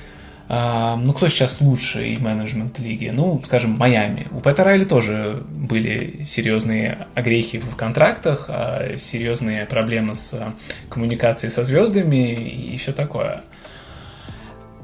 [0.49, 3.11] а, ну, кто сейчас лучший менеджмент лиги?
[3.13, 4.29] Ну, скажем, Майами.
[4.31, 10.41] У Пэта Райли тоже были серьезные огрехи в контрактах, а, серьезные проблемы с
[10.89, 13.43] коммуникацией со звездами и все такое.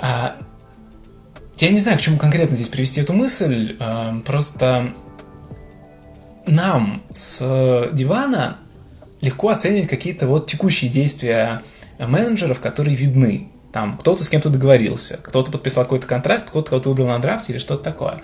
[0.01, 0.37] А
[1.59, 4.93] я не знаю, к чему конкретно здесь привести эту мысль, э, просто
[6.47, 8.59] нам с дивана
[9.21, 11.63] легко оценивать какие-то вот текущие действия
[11.99, 13.49] менеджеров, которые видны.
[13.73, 17.59] Там кто-то с кем-то договорился, кто-то подписал какой-то контракт, кто-то кого-то выбрал на драфте или
[17.59, 18.21] что-то такое.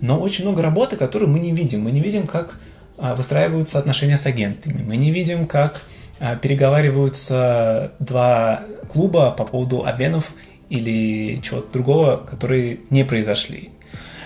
[0.00, 1.82] Но очень много работы, которую мы не видим.
[1.82, 2.58] Мы не видим, как
[2.98, 4.82] э, выстраиваются отношения с агентами.
[4.82, 5.82] Мы не видим, как
[6.18, 10.32] э, переговариваются два клуба по поводу обменов
[10.68, 13.70] или чего-то другого, которые не произошли.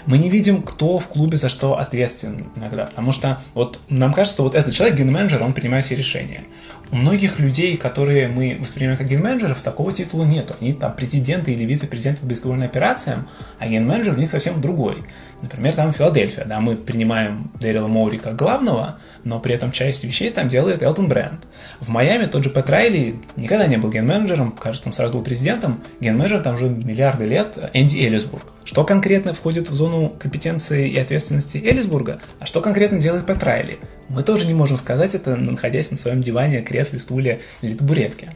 [0.07, 4.37] Мы не видим, кто в клубе за что ответственен иногда, потому что вот нам кажется,
[4.37, 6.45] что вот этот человек, ген-менеджер, он принимает все решения.
[6.93, 10.57] У многих людей, которые мы воспринимаем как ген-менеджеров, такого титула нету.
[10.61, 13.29] Они там президенты или вице-президенты по бейсбольным операциям,
[13.61, 15.05] а ген-менеджер у них совсем другой.
[15.41, 20.31] Например, там Филадельфия, да, мы принимаем Дэрила Моури как главного, но при этом часть вещей
[20.31, 21.47] там делает Элтон Брэнд.
[21.79, 25.81] В Майами тот же Пэт Райли никогда не был ген-менеджером, кажется, он сразу был президентом.
[26.01, 28.43] Ген-менеджер там уже миллиарды лет Энди Элисбург.
[28.65, 33.79] Что конкретно входит в зону компетенции и ответственности Элисбурга, а что конкретно делает Пэт Райли?
[34.11, 38.35] Мы тоже не можем сказать это, находясь на своем диване, кресле, стуле или табуретке.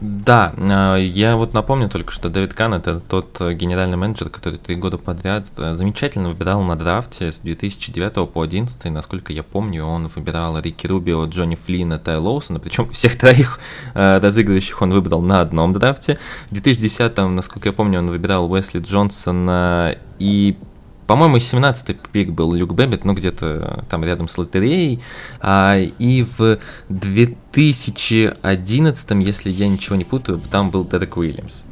[0.00, 4.74] Да, а, я вот напомню только, что Дэвид Кан это тот генеральный менеджер, который три
[4.74, 10.08] года подряд э, замечательно выбирал на драфте с 2009 по 2011, насколько я помню, он
[10.08, 13.60] выбирал Рики Рубио, Джонни Флина, Тай Лоусона, причем всех троих
[13.94, 16.18] э, разыгрывающих он выбрал на одном драфте.
[16.50, 20.56] В 2010, насколько я помню, он выбирал Уэсли Джонсона и
[21.06, 25.02] по-моему, 17-й пик был Люк Бэббит, ну, где-то там рядом с лотереей.
[25.40, 31.64] А, и в 2011, если я ничего не путаю, там был Дерек Уильямс.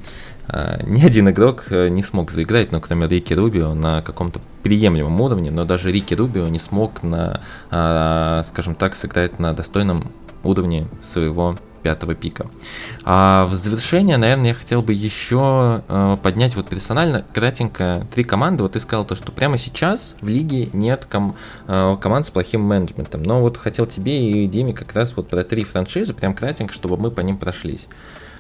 [0.49, 5.21] А, ни один игрок э, не смог заиграть, ну, кроме Рики Рубио, на каком-то приемлемом
[5.21, 10.11] уровне, но даже Рики Рубио не смог на, а, скажем так, сыграть на достойном
[10.43, 12.47] уровне своего пятого пика.
[13.05, 18.63] А в завершение, наверное, я хотел бы еще э, поднять вот персонально, кратенько, три команды.
[18.63, 22.63] Вот ты сказал то, что прямо сейчас в лиге нет ком э, команд с плохим
[22.63, 23.23] менеджментом.
[23.23, 26.97] Но вот хотел тебе и Диме как раз вот про три франшизы, прям кратенько, чтобы
[26.97, 27.89] мы по ним прошлись.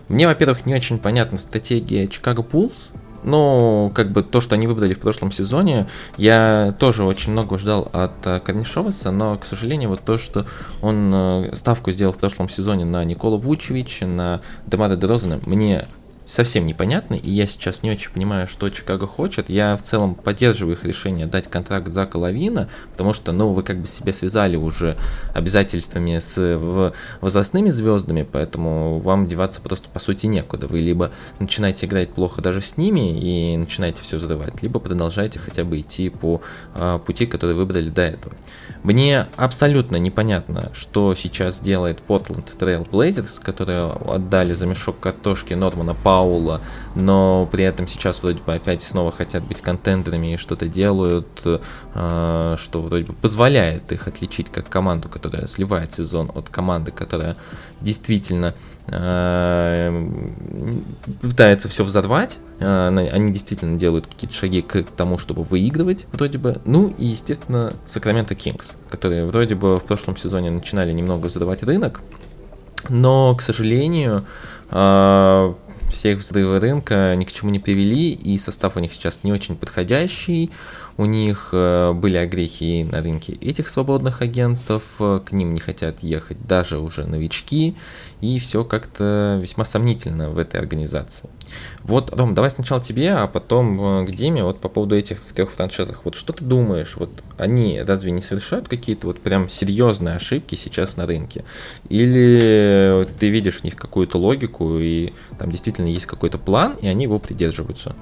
[0.08, 2.90] Мне, во-первых, не очень понятна стратегия Chicago Bulls,
[3.22, 7.88] ну, как бы то, что они выбрали в прошлом сезоне, я тоже очень много ждал
[7.92, 10.46] от uh, Корнишоваса, но, к сожалению, вот то, что
[10.82, 15.86] он uh, ставку сделал в прошлом сезоне на Никола Вучевича, на Демара Дерозана, мне
[16.30, 19.50] совсем непонятны, и я сейчас не очень понимаю, что Чикаго хочет.
[19.50, 23.80] Я в целом поддерживаю их решение дать контракт за Лавина, потому что, ну, вы как
[23.80, 24.96] бы себе связали уже
[25.34, 26.58] обязательствами с
[27.20, 30.68] возрастными звездами, поэтому вам деваться просто по сути некуда.
[30.68, 31.10] Вы либо
[31.40, 36.10] начинаете играть плохо даже с ними и начинаете все взрывать, либо продолжаете хотя бы идти
[36.10, 36.40] по
[36.74, 38.34] э, пути, который выбрали до этого.
[38.82, 45.94] Мне абсолютно непонятно, что сейчас делает Portland Trail Blazers, которые отдали за мешок картошки Нормана
[45.94, 46.62] Паула,
[46.94, 52.56] но при этом сейчас вроде бы опять снова хотят быть контендерами и что-то делают, э,
[52.58, 57.36] что вроде бы позволяет их отличить как команду, которая сливает сезон от команды, которая
[57.82, 58.54] действительно
[61.20, 62.38] пытается все взорвать.
[62.58, 66.60] Э, они действительно делают какие-то шаги к тому, чтобы выигрывать вроде бы.
[66.64, 72.00] Ну и, естественно, Сакраменто Кингс, которые вроде бы в прошлом сезоне начинали немного взрывать рынок,
[72.88, 74.24] но, к сожалению,
[75.90, 79.32] все их взрывы рынка ни к чему не привели, и состав у них сейчас не
[79.32, 80.50] очень подходящий.
[80.96, 86.02] У них э, были огрехи на рынке этих свободных агентов, э, к ним не хотят
[86.02, 87.76] ехать даже уже новички,
[88.20, 91.28] и все как-то весьма сомнительно в этой организации.
[91.82, 95.50] Вот, Ром, давай сначала тебе, а потом э, к Диме, вот по поводу этих трех
[95.50, 96.04] франшизах.
[96.04, 100.96] Вот что ты думаешь, вот они разве не совершают какие-то вот прям серьезные ошибки сейчас
[100.96, 101.44] на рынке?
[101.88, 107.04] Или ты видишь в них какую-то логику, и там действительно есть какой-то план, и они
[107.04, 107.94] его придерживаются?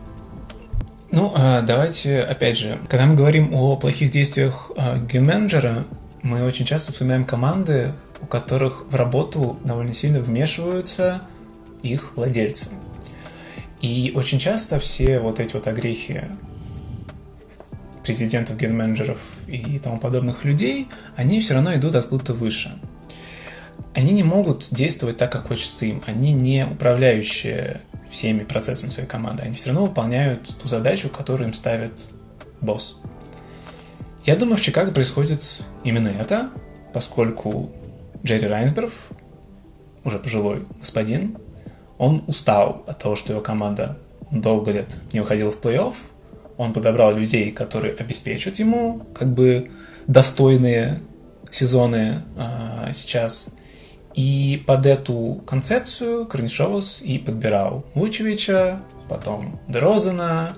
[1.11, 5.87] Ну, а, давайте, опять же, когда мы говорим о плохих действиях а, ген-менеджера,
[6.23, 11.23] мы очень часто вспоминаем команды, у которых в работу довольно сильно вмешиваются
[11.83, 12.73] их владельцы.
[13.81, 16.25] И очень часто все вот эти вот огрехи
[18.03, 22.79] президентов, ген-менеджеров и тому подобных людей, они все равно идут откуда-то выше.
[23.95, 26.03] Они не могут действовать так, как хочется им.
[26.07, 27.81] Они не управляющие
[28.11, 29.43] всеми процессами своей команды.
[29.43, 32.09] Они все равно выполняют ту задачу, которую им ставит
[32.61, 32.97] босс.
[34.25, 35.43] Я думаю, в Чикаго происходит
[35.85, 36.51] именно это,
[36.93, 37.71] поскольку
[38.25, 38.93] Джерри Райнсдорф,
[40.05, 41.39] уже пожилой господин,
[41.99, 43.99] он устал от того, что его команда
[44.31, 45.95] долго лет не выходила в плей-офф.
[46.57, 49.71] Он подобрал людей, которые обеспечат ему как бы
[50.07, 51.01] достойные
[51.51, 53.51] сезоны а, сейчас.
[54.19, 60.55] И под эту концепцию Корнишовус и подбирал Вучевича, потом Дерозена,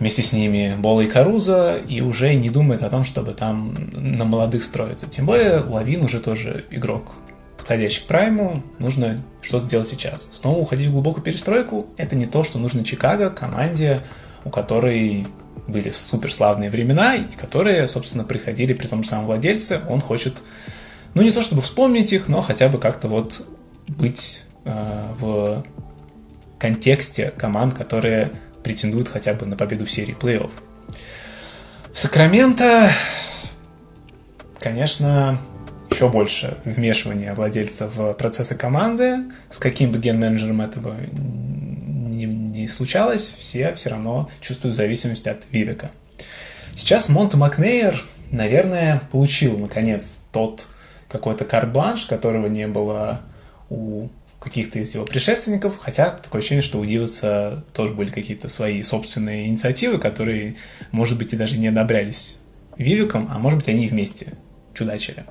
[0.00, 4.24] вместе с ними Бола и Каруза, и уже не думает о том, чтобы там на
[4.24, 5.06] молодых строиться.
[5.06, 7.12] Тем более Лавин уже тоже игрок
[7.56, 10.28] подходящий к прайму, нужно что-то делать сейчас.
[10.32, 14.00] Снова уходить в глубокую перестройку– это не то, что нужно Чикаго, команде,
[14.44, 15.28] у которой
[15.68, 19.82] были суперславные времена, и которые, собственно, происходили при том же самом владельце.
[19.88, 20.42] Он хочет
[21.14, 23.46] ну не то чтобы вспомнить их, но хотя бы как-то вот
[23.86, 25.64] быть э, в
[26.58, 28.30] контексте команд, которые
[28.62, 30.50] претендуют хотя бы на победу в серии плей-офф.
[31.92, 32.90] Сакраменто,
[34.58, 35.38] конечно,
[35.90, 39.18] еще больше вмешивания владельца в процессы команды.
[39.50, 45.92] С каким бы ген-менеджером этого не, не случалось, все все равно чувствуют зависимость от Вивека.
[46.74, 48.02] Сейчас Монте Макнейр,
[48.32, 50.66] наверное, получил, наконец, тот
[51.14, 53.20] какой-то карт-бланш, которого не было
[53.70, 54.08] у
[54.40, 59.46] каких-то из его предшественников, хотя такое ощущение, что у Диваса тоже были какие-то свои собственные
[59.46, 60.56] инициативы, которые,
[60.90, 62.36] может быть, и даже не одобрялись
[62.76, 64.32] Вивиком, а может быть, они вместе
[64.74, 65.24] чудачили.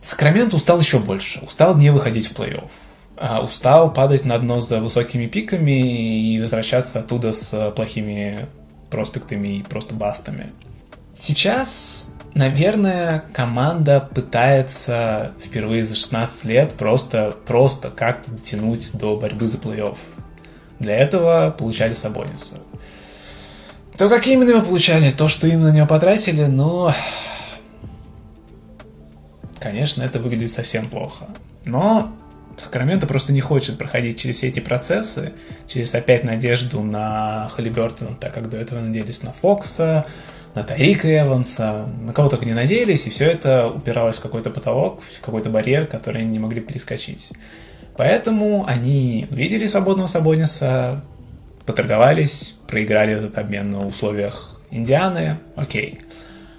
[0.00, 1.38] Сакраменто устал еще больше.
[1.46, 2.68] Устал не выходить в плей-офф.
[3.16, 8.48] А устал падать на дно за высокими пиками и возвращаться оттуда с плохими
[8.90, 10.52] проспектами и просто бастами.
[11.16, 19.58] Сейчас, наверное, команда пытается впервые за 16 лет просто, просто как-то дотянуть до борьбы за
[19.58, 19.96] плей-офф.
[20.78, 22.56] Для этого получали Сабониса.
[23.96, 26.92] То, как именно его получали, то, что именно на него потратили, но...
[29.60, 31.26] Конечно, это выглядит совсем плохо.
[31.64, 32.12] Но
[32.56, 35.32] Сакраменто просто не хочет проходить через все эти процессы,
[35.68, 40.06] через опять надежду на Халибертона, так как до этого надеялись на Фокса,
[40.54, 45.00] на Тарика Эванса, на кого только не надеялись, и все это упиралось в какой-то потолок,
[45.00, 47.30] в какой-то барьер, который они не могли перескочить.
[47.96, 51.02] Поэтому они увидели свободного Сабониса,
[51.66, 56.00] поторговались, проиграли этот обмен на условиях Индианы, окей.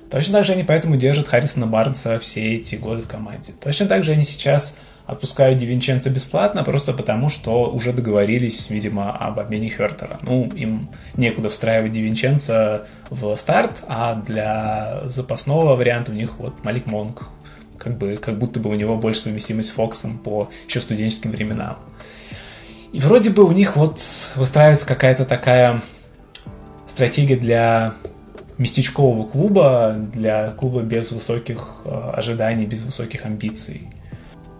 [0.09, 3.53] Точно так же они поэтому держат Харрисона Барнса все эти годы в команде.
[3.59, 9.39] Точно так же они сейчас отпускают Дивинченца бесплатно, просто потому, что уже договорились, видимо, об
[9.39, 10.19] обмене Хертера.
[10.23, 16.85] Ну, им некуда встраивать Дивинченца в старт, а для запасного варианта у них вот Малик
[16.85, 17.27] Монг,
[17.77, 21.77] как, бы, как будто бы у него больше совместимость с Фоксом по еще студенческим временам.
[22.93, 23.99] И вроде бы у них вот
[24.35, 25.81] выстраивается какая-то такая
[26.85, 27.93] стратегия для
[28.57, 33.89] местечкового клуба, для клуба без высоких э, ожиданий, без высоких амбиций.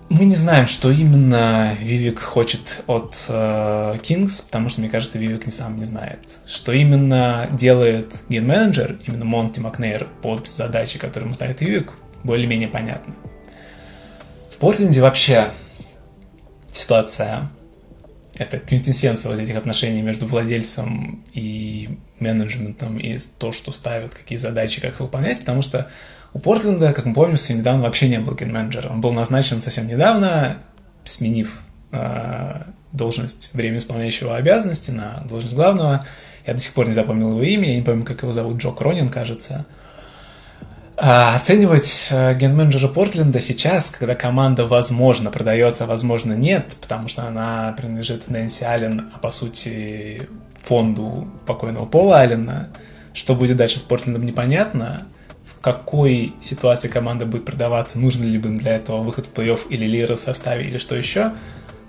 [0.10, 5.46] Мы не знаем, что именно Вивик хочет от э, Kings, потому что, мне кажется, Вивик
[5.46, 6.40] не сам не знает.
[6.46, 11.94] Что именно делает ген-менеджер, именно Монти Макнейр, под задачи, которые ему ставит Вивик,
[12.24, 13.16] более-менее понятно.
[14.52, 15.50] В Портленде вообще
[16.72, 17.50] ситуация
[18.36, 24.82] это квинтэссенция вот этих отношений между владельцем и менеджментом, и то, что ставят, какие задачи,
[24.82, 25.90] как их выполнять, потому что
[26.34, 28.90] у Портленда, как мы помним, совсем недавно вообще не был ген-менеджера.
[28.90, 30.58] Он был назначен совсем недавно,
[31.04, 31.62] сменив
[31.92, 32.62] э,
[32.92, 36.06] должность время исполняющего обязанности на должность главного.
[36.48, 38.72] Я до сих пор не запомнил его имя, я не помню, как его зовут, Джо
[38.72, 39.66] Кронин, кажется.
[40.98, 47.28] А, оценивать э, ген-менеджера Портленда сейчас, когда команда, возможно, продается, а возможно, нет, потому что
[47.28, 50.28] она принадлежит Нэнси Аллен, а по сути
[50.60, 52.70] фонду покойного Пола Аллена,
[53.14, 55.08] что будет дальше с Портлендом непонятно
[55.64, 60.18] какой ситуации команда будет продаваться, нужно ли им для этого выход в плей-офф или лира
[60.18, 61.32] в составе, или что еще,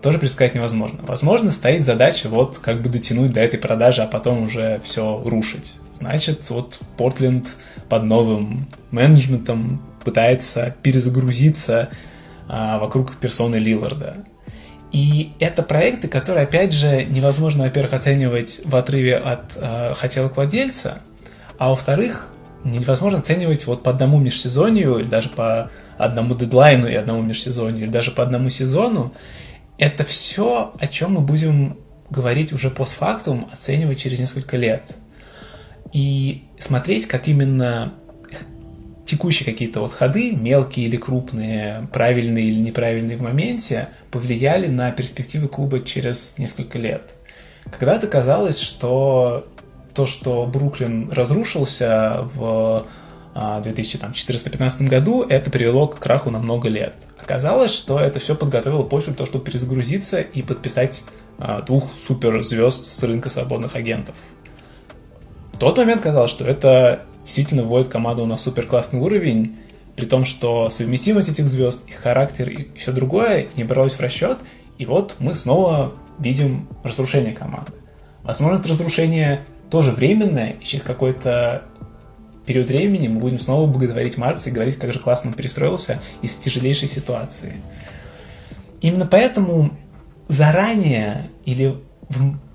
[0.00, 1.00] тоже предсказать невозможно.
[1.02, 5.78] Возможно, стоит задача вот как бы дотянуть до этой продажи, а потом уже все рушить.
[5.92, 7.56] Значит, вот Портленд
[7.88, 11.88] под новым менеджментом пытается перезагрузиться
[12.48, 14.18] а, вокруг персоны Лиларда.
[14.92, 20.98] И это проекты, которые, опять же, невозможно, во-первых, оценивать в отрыве от э, хотелок владельца,
[21.58, 22.30] а во-вторых,
[22.64, 27.90] невозможно оценивать вот по одному межсезонью, или даже по одному дедлайну и одному межсезонью, или
[27.90, 29.12] даже по одному сезону.
[29.78, 31.78] Это все, о чем мы будем
[32.10, 34.96] говорить уже постфактум, оценивать через несколько лет.
[35.92, 37.94] И смотреть, как именно
[39.04, 45.48] текущие какие-то вот ходы, мелкие или крупные, правильные или неправильные в моменте, повлияли на перспективы
[45.48, 47.14] клуба через несколько лет.
[47.78, 49.46] Когда-то казалось, что
[49.94, 52.86] то, что Бруклин разрушился в
[53.34, 57.06] 2014-2015 а, году, это привело к краху на много лет.
[57.20, 61.04] Оказалось, что это все подготовило почву для того, чтобы перезагрузиться и подписать
[61.38, 64.14] а, двух суперзвезд с рынка свободных агентов.
[65.52, 69.56] В тот момент казалось, что это действительно вводит команду на супер классный уровень,
[69.96, 74.38] при том, что совместимость этих звезд, их характер и все другое не бралось в расчет,
[74.78, 77.72] и вот мы снова видим разрушение команды.
[78.24, 81.62] Возможно, это разрушение тоже временное, и через какой-то
[82.46, 86.36] период времени мы будем снова благодарить Марса и говорить, как же классно он перестроился из
[86.36, 87.54] тяжелейшей ситуации.
[88.80, 89.70] Именно поэтому
[90.28, 91.80] заранее или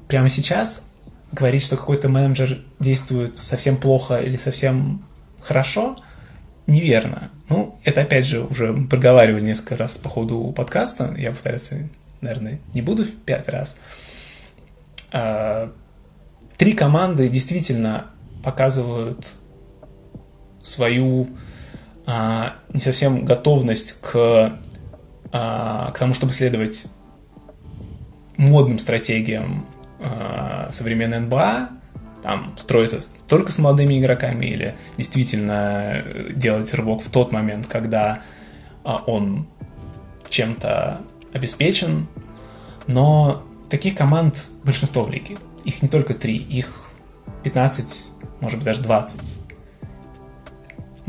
[0.08, 0.90] прямо сейчас
[1.32, 5.04] говорить, что какой-то менеджер действует совсем плохо или совсем
[5.42, 5.96] хорошо,
[6.68, 7.32] неверно.
[7.50, 11.90] Ну, это опять же уже проговаривали несколько раз по ходу подкаста, я повторяться,
[12.22, 13.78] наверное, не буду в пять раз.
[16.60, 18.08] Три команды действительно
[18.44, 19.36] показывают
[20.62, 21.30] свою
[22.06, 24.60] а, не совсем готовность к,
[25.32, 26.88] а, к тому, чтобы следовать
[28.36, 29.66] модным стратегиям
[30.02, 31.70] а, современной НБА,
[32.24, 33.00] там строиться
[33.30, 36.04] только с молодыми игроками или действительно
[36.36, 38.20] делать рывок в тот момент, когда
[38.84, 39.48] а, он
[40.30, 41.00] чем-то
[41.32, 42.08] обеспечен.
[42.86, 46.86] Но таких команд большинство в лиге их не только три, их
[47.44, 48.06] 15,
[48.42, 49.20] может быть даже 20.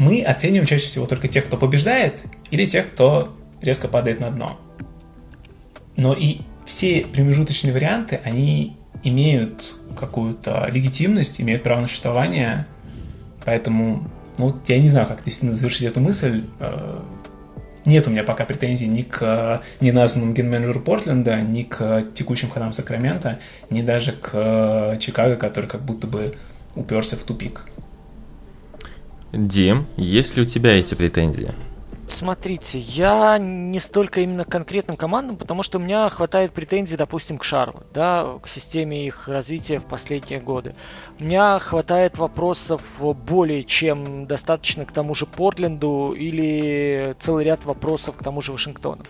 [0.00, 4.58] мы оцениваем чаще всего только тех, кто побеждает, или тех, кто резко падает на дно.
[5.96, 12.66] Но и все промежуточные варианты, они имеют какую-то легитимность, имеют право на существование,
[13.44, 16.44] поэтому, ну, я не знаю, как действительно завершить эту мысль.
[17.84, 22.72] Э, нет у меня пока претензий ни к неназванному генменеджеру Портленда, ни к текущим ходам
[22.72, 23.38] Сакрамента,
[23.70, 26.34] ни даже к Чикаго, который как будто бы
[26.74, 27.66] уперся в тупик.
[29.32, 31.54] Дим, есть ли у тебя эти претензии?
[32.10, 37.44] Смотрите, я не столько именно конкретным командам, потому что у меня хватает претензий, допустим, к
[37.44, 40.74] Шарлот, да, к системе их развития в последние годы.
[41.18, 48.16] У меня хватает вопросов более чем достаточно к тому же Портленду или целый ряд вопросов
[48.16, 49.02] к тому же Вашингтону.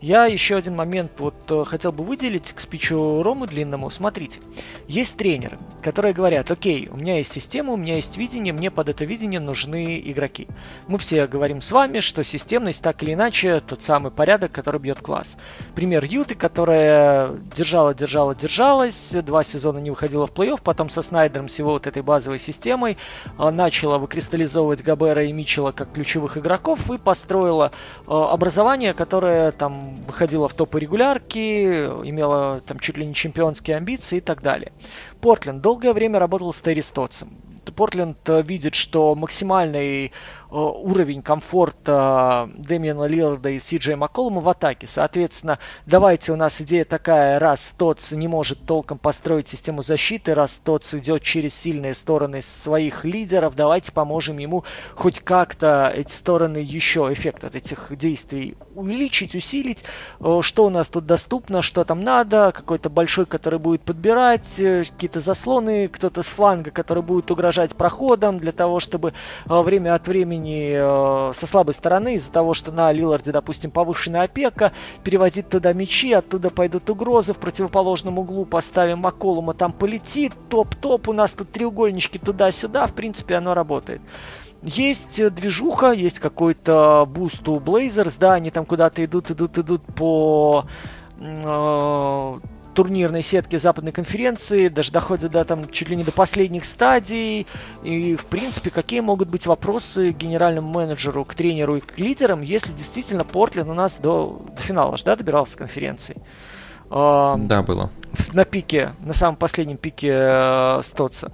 [0.00, 3.88] Я еще один момент вот э, хотел бы выделить к спичу Ромы длинному.
[3.88, 4.40] Смотрите,
[4.88, 8.88] есть тренеры, которые говорят, окей, у меня есть система, у меня есть видение, мне под
[8.88, 10.48] это видение нужны игроки.
[10.88, 15.02] Мы все говорим с вами, что системность так или иначе тот самый порядок, который бьет
[15.02, 15.36] класс.
[15.74, 21.50] Пример Юты, которая держала, держала, держалась, два сезона не выходила в плей-офф, потом со Снайдером
[21.50, 22.96] с его вот этой базовой системой
[23.38, 27.70] э, начала выкристаллизовывать Габера и Мичела как ключевых игроков и построила
[28.06, 34.18] э, образование, которое там выходила в топы регулярки, имела там чуть ли не чемпионские амбиции
[34.18, 34.72] и так далее.
[35.20, 37.28] Портленд долгое время работал с Терри Стоцем.
[37.72, 40.12] Портленд э, видит, что максимальный
[40.50, 44.86] уровень комфорта Дэмиана Лиларда и Си Джей Макколума в атаке.
[44.86, 50.60] Соответственно, давайте у нас идея такая, раз Тотс не может толком построить систему защиты, раз
[50.64, 57.12] Тотс идет через сильные стороны своих лидеров, давайте поможем ему хоть как-то эти стороны еще,
[57.12, 59.84] эффект от этих действий увеличить, усилить.
[60.20, 64.84] Э, что у нас тут доступно, что там надо, какой-то большой, который будет подбирать, э,
[64.84, 69.12] какие-то заслоны, кто-то с фланга, который будет угрожать проходом для того, чтобы
[69.46, 74.22] время от времени времени э, со слабой стороны из-за того, что на Лиларде, допустим, повышенная
[74.22, 74.72] опека,
[75.04, 81.12] переводить туда мячи, оттуда пойдут угрозы, в противоположном углу поставим Макколума, там полетит, топ-топ, у
[81.12, 84.00] нас тут треугольнички туда-сюда, в принципе, оно работает.
[84.62, 90.64] Есть движуха, есть какой-то буст у Blazers, да, они там куда-то идут, идут, идут по
[91.20, 92.38] э,
[92.78, 97.48] турнирной сетки западной конференции, даже доходят до там чуть ли не до последних стадий.
[97.82, 102.40] И, в принципе, какие могут быть вопросы к генеральному менеджеру, к тренеру и к лидерам,
[102.40, 106.22] если действительно Портленд у нас до, до финала да, добирался конференции.
[106.88, 107.90] Да, было.
[108.32, 111.32] На пике, на самом последнем пике э, Стоттса.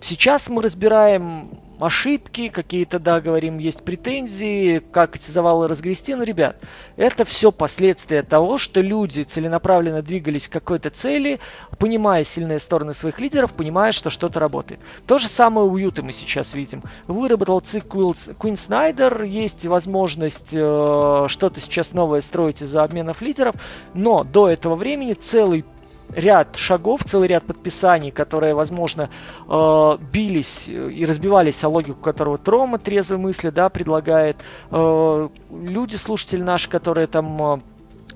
[0.00, 6.14] Сейчас мы разбираем ошибки, какие-то, да, говорим, есть претензии, как эти завалы разгрести.
[6.14, 6.60] Но, ребят,
[6.96, 11.40] это все последствия того, что люди целенаправленно двигались к какой-то цели,
[11.78, 14.80] понимая сильные стороны своих лидеров, понимая, что что-то работает.
[15.06, 16.82] То же самое у Юты мы сейчас видим.
[17.06, 23.54] Выработал цикл Куин Снайдер, есть возможность э, что-то сейчас новое строить из-за обменов лидеров,
[23.94, 25.64] но до этого времени целый
[26.12, 29.08] ряд шагов, целый ряд подписаний, которые, возможно,
[29.48, 34.36] э, бились и разбивались о логику, которую Трома трезвой мысли да, предлагает.
[34.70, 37.60] Э, люди, слушатели наши, которые там э,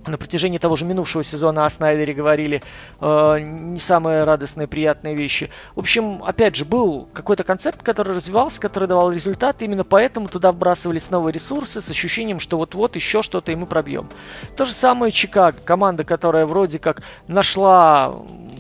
[0.07, 2.63] на протяжении того же минувшего сезона о Снайдере говорили
[3.01, 5.51] э, не самые радостные, приятные вещи.
[5.75, 10.53] В общем, опять же, был какой-то концепт, который развивался, который давал результат, именно поэтому туда
[10.53, 14.09] вбрасывались новые ресурсы с ощущением, что вот-вот еще что-то и мы пробьем.
[14.57, 18.15] То же самое Чикаго, команда, которая вроде как нашла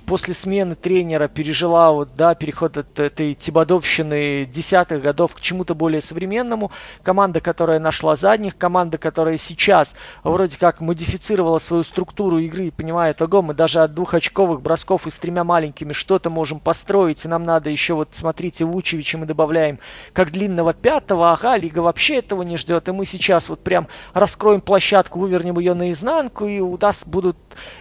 [0.06, 6.00] после смены тренера пережила вот, да, переход от этой Тибадовщины десятых годов к чему-то более
[6.00, 6.70] современному.
[7.02, 13.22] Команда, которая нашла задних, команда, которая сейчас вроде как модифицировала свою структуру игры и понимает,
[13.22, 17.44] ого, мы даже от двухочковых бросков и с тремя маленькими что-то можем построить, и нам
[17.44, 19.78] надо еще вот, смотрите, Вучевича мы добавляем
[20.12, 24.60] как длинного пятого, ага, Лига вообще этого не ждет, и мы сейчас вот прям раскроем
[24.60, 27.36] площадку, вывернем ее наизнанку, и у нас будут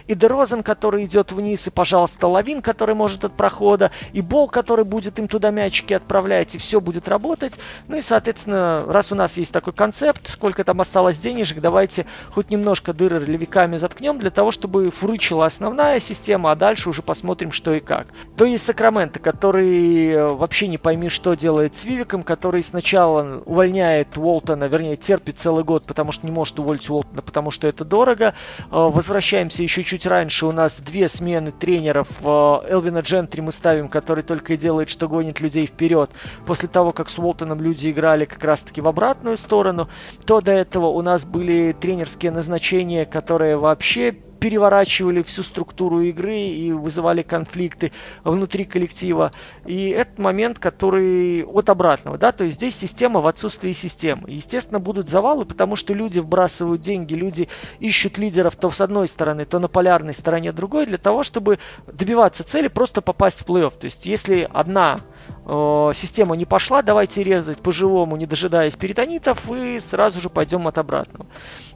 [0.06, 4.84] и Дерозен, который идет вниз, и, пожалуйста, Лавин, который может от прохода, и Бол, который
[4.84, 7.58] будет им туда мячики отправлять, и все будет работать.
[7.88, 12.50] Ну и, соответственно, раз у нас есть такой концепт, сколько там осталось денежек, давайте хоть
[12.50, 17.72] немножко дыры ролевиками заткнем для того, чтобы фурычила основная система, а дальше уже посмотрим, что
[17.72, 18.08] и как.
[18.36, 24.16] То есть Сакраменто, который э, вообще не пойми, что делает с Вивиком, который сначала увольняет
[24.16, 28.34] Уолтона, вернее, терпит целый год, потому что не может уволить Уолтона, потому что это дорого.
[28.70, 28.90] Э,
[29.62, 32.08] возвращаемся еще чуть раньше у нас две смены тренеров.
[32.22, 36.10] Элвина Джентри мы ставим, который только и делает, что гонит людей вперед.
[36.46, 39.88] После того, как с Уолтоном люди играли как раз-таки в обратную сторону,
[40.26, 46.72] то до этого у нас были тренерские назначения, которые вообще переворачивали всю структуру игры и
[46.72, 47.92] вызывали конфликты
[48.24, 49.30] внутри коллектива.
[49.64, 54.28] И этот момент, который от обратного, да, то есть здесь система в отсутствии системы.
[54.28, 57.48] Естественно, будут завалы, потому что люди вбрасывают деньги, люди
[57.78, 62.42] ищут лидеров то с одной стороны, то на полярной стороне другой, для того, чтобы добиваться
[62.42, 63.78] цели, просто попасть в плей-офф.
[63.78, 65.02] То есть, если одна
[65.46, 70.78] э, система не пошла, давайте резать по-живому, не дожидаясь перитонитов, и сразу же пойдем от
[70.78, 71.26] обратного.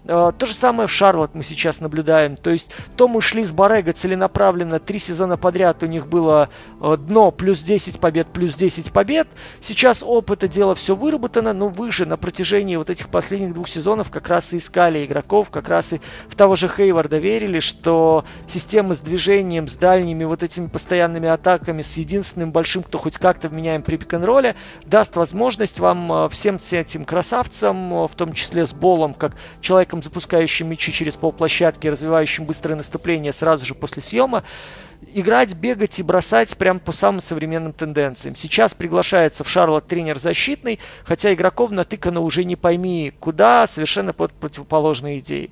[0.09, 2.36] Э, то же самое в Шарлот мы сейчас наблюдаем.
[2.36, 6.48] То есть, то мы шли с Барега целенаправленно, три сезона подряд у них было
[6.81, 9.28] э, дно плюс 10 побед, плюс 10 побед.
[9.60, 14.10] Сейчас опыта дела все выработано, но вы же на протяжении вот этих последних двух сезонов
[14.10, 18.94] как раз и искали игроков, как раз и в того же Хейварда верили, что система
[18.94, 23.83] с движением, с дальними вот этими постоянными атаками, с единственным большим, кто хоть как-то вменяем
[23.83, 24.57] при пик-н-ролле,
[24.87, 30.69] даст возможность вам э, всем этим красавцам, в том числе с Болом, как человеком запускающим
[30.69, 34.43] мячи через полплощадки, развивающим быстрое наступление сразу же после съема,
[35.13, 38.37] играть, бегать и бросать прям по самым современным тенденциям.
[38.37, 44.33] Сейчас приглашается в Шарлот тренер защитный, хотя игроков натыкано уже не пойми куда, совершенно под
[44.33, 45.51] противоположные идеи.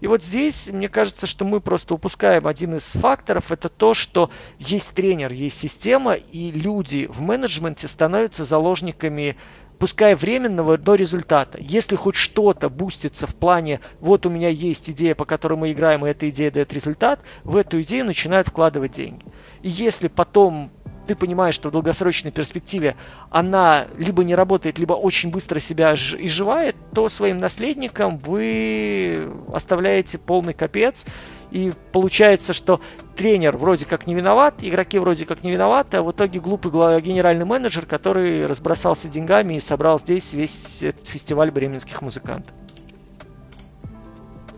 [0.00, 4.30] И вот здесь, мне кажется, что мы просто упускаем один из факторов, это то, что
[4.58, 9.36] есть тренер, есть система, и люди в менеджменте становятся заложниками
[9.78, 11.58] пускай временного, до результата.
[11.60, 16.06] Если хоть что-то бустится в плане, вот у меня есть идея, по которой мы играем,
[16.06, 19.24] и эта идея дает результат, в эту идею начинают вкладывать деньги.
[19.62, 20.70] И если потом
[21.06, 22.96] ты понимаешь, что в долгосрочной перспективе
[23.30, 30.54] она либо не работает, либо очень быстро себя изживает, то своим наследникам вы оставляете полный
[30.54, 31.06] капец,
[31.50, 32.80] и получается, что
[33.16, 37.44] тренер вроде как не виноват, игроки вроде как не виноваты, а в итоге глупый генеральный
[37.44, 42.54] менеджер, который разбросался деньгами и собрал здесь весь этот фестиваль бременских музыкантов.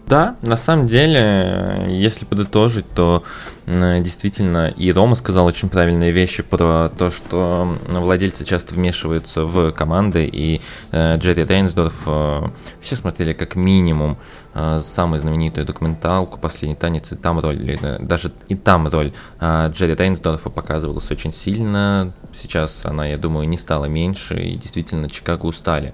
[0.09, 3.25] Да, на самом деле, если подытожить, то
[3.67, 10.25] действительно и Рома сказал очень правильные вещи про то, что владельцы часто вмешиваются в команды,
[10.25, 10.63] и
[10.93, 12.43] э, Джерри Рейнсдорф э,
[12.81, 14.17] все смотрели как минимум
[14.55, 20.49] э, самую знаменитую документалку «Последний танец», и там роль, даже и там роль Джерри Рейнсдорфа
[20.49, 25.93] показывалась очень сильно, сейчас она, я думаю, не стала меньше, и действительно Чикаго устали.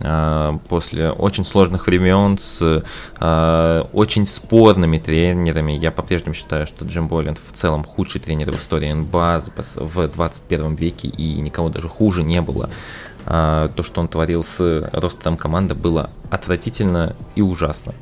[0.00, 2.82] А, после очень сложных времен с
[3.18, 5.72] э, очень спорными тренерами.
[5.72, 9.42] Я по-прежнему считаю, что Джим Боллинд в целом худший тренер в истории НБА
[9.76, 12.68] в 21 веке и никого даже хуже не было.
[13.24, 17.94] Э, то, что он творил с ростом команды, было отвратительно и ужасно.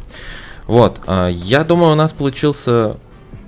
[0.66, 2.96] Вот, э, я думаю, у нас получился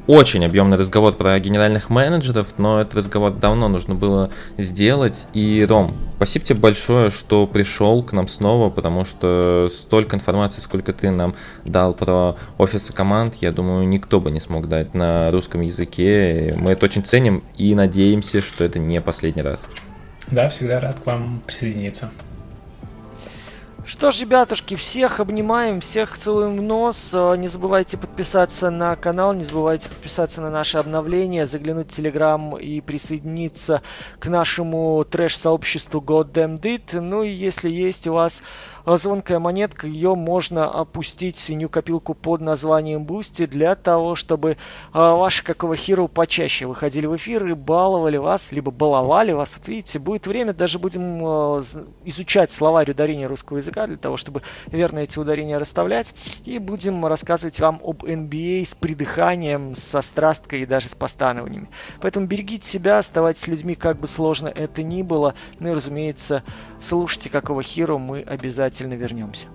[0.06, 5.26] очень объемный разговор про генеральных менеджеров, но этот разговор давно нужно было сделать.
[5.32, 10.92] И, Ром, спасибо тебе большое, что пришел к нам снова, потому что столько информации, сколько
[10.92, 11.34] ты нам
[11.64, 16.54] дал про офисы команд, я думаю, никто бы не смог дать на русском языке.
[16.56, 19.66] Мы это очень ценим и надеемся, что это не последний раз.
[20.30, 22.10] Да, всегда рад к вам присоединиться.
[23.88, 27.12] Что ж, ребятушки, всех обнимаем, всех целуем в нос.
[27.14, 32.56] Э, не забывайте подписаться на канал, не забывайте подписаться на наши обновления, заглянуть в Телеграм
[32.56, 33.82] и присоединиться
[34.18, 37.00] к нашему трэш-сообществу Goddamn Did.
[37.00, 38.42] Ну и если есть у вас
[38.86, 44.58] звонкая монетка, ее можно опустить в свинью копилку под названием Boosty для того, чтобы
[44.92, 49.56] а, ваши какого хиру почаще выходили в эфир и баловали вас, либо баловали вас.
[49.56, 51.60] Вот видите, будет время, даже будем а,
[52.04, 56.14] изучать словарь ударения русского языка для того, чтобы верно эти ударения расставлять.
[56.44, 61.68] И будем рассказывать вам об NBA с придыханием, со страсткой и даже с постанованиями.
[62.00, 65.34] Поэтому берегите себя, оставайтесь людьми, как бы сложно это ни было.
[65.58, 66.44] Ну и, разумеется,
[66.80, 69.46] слушайте какого хиру мы обязательно обязательно вернемся.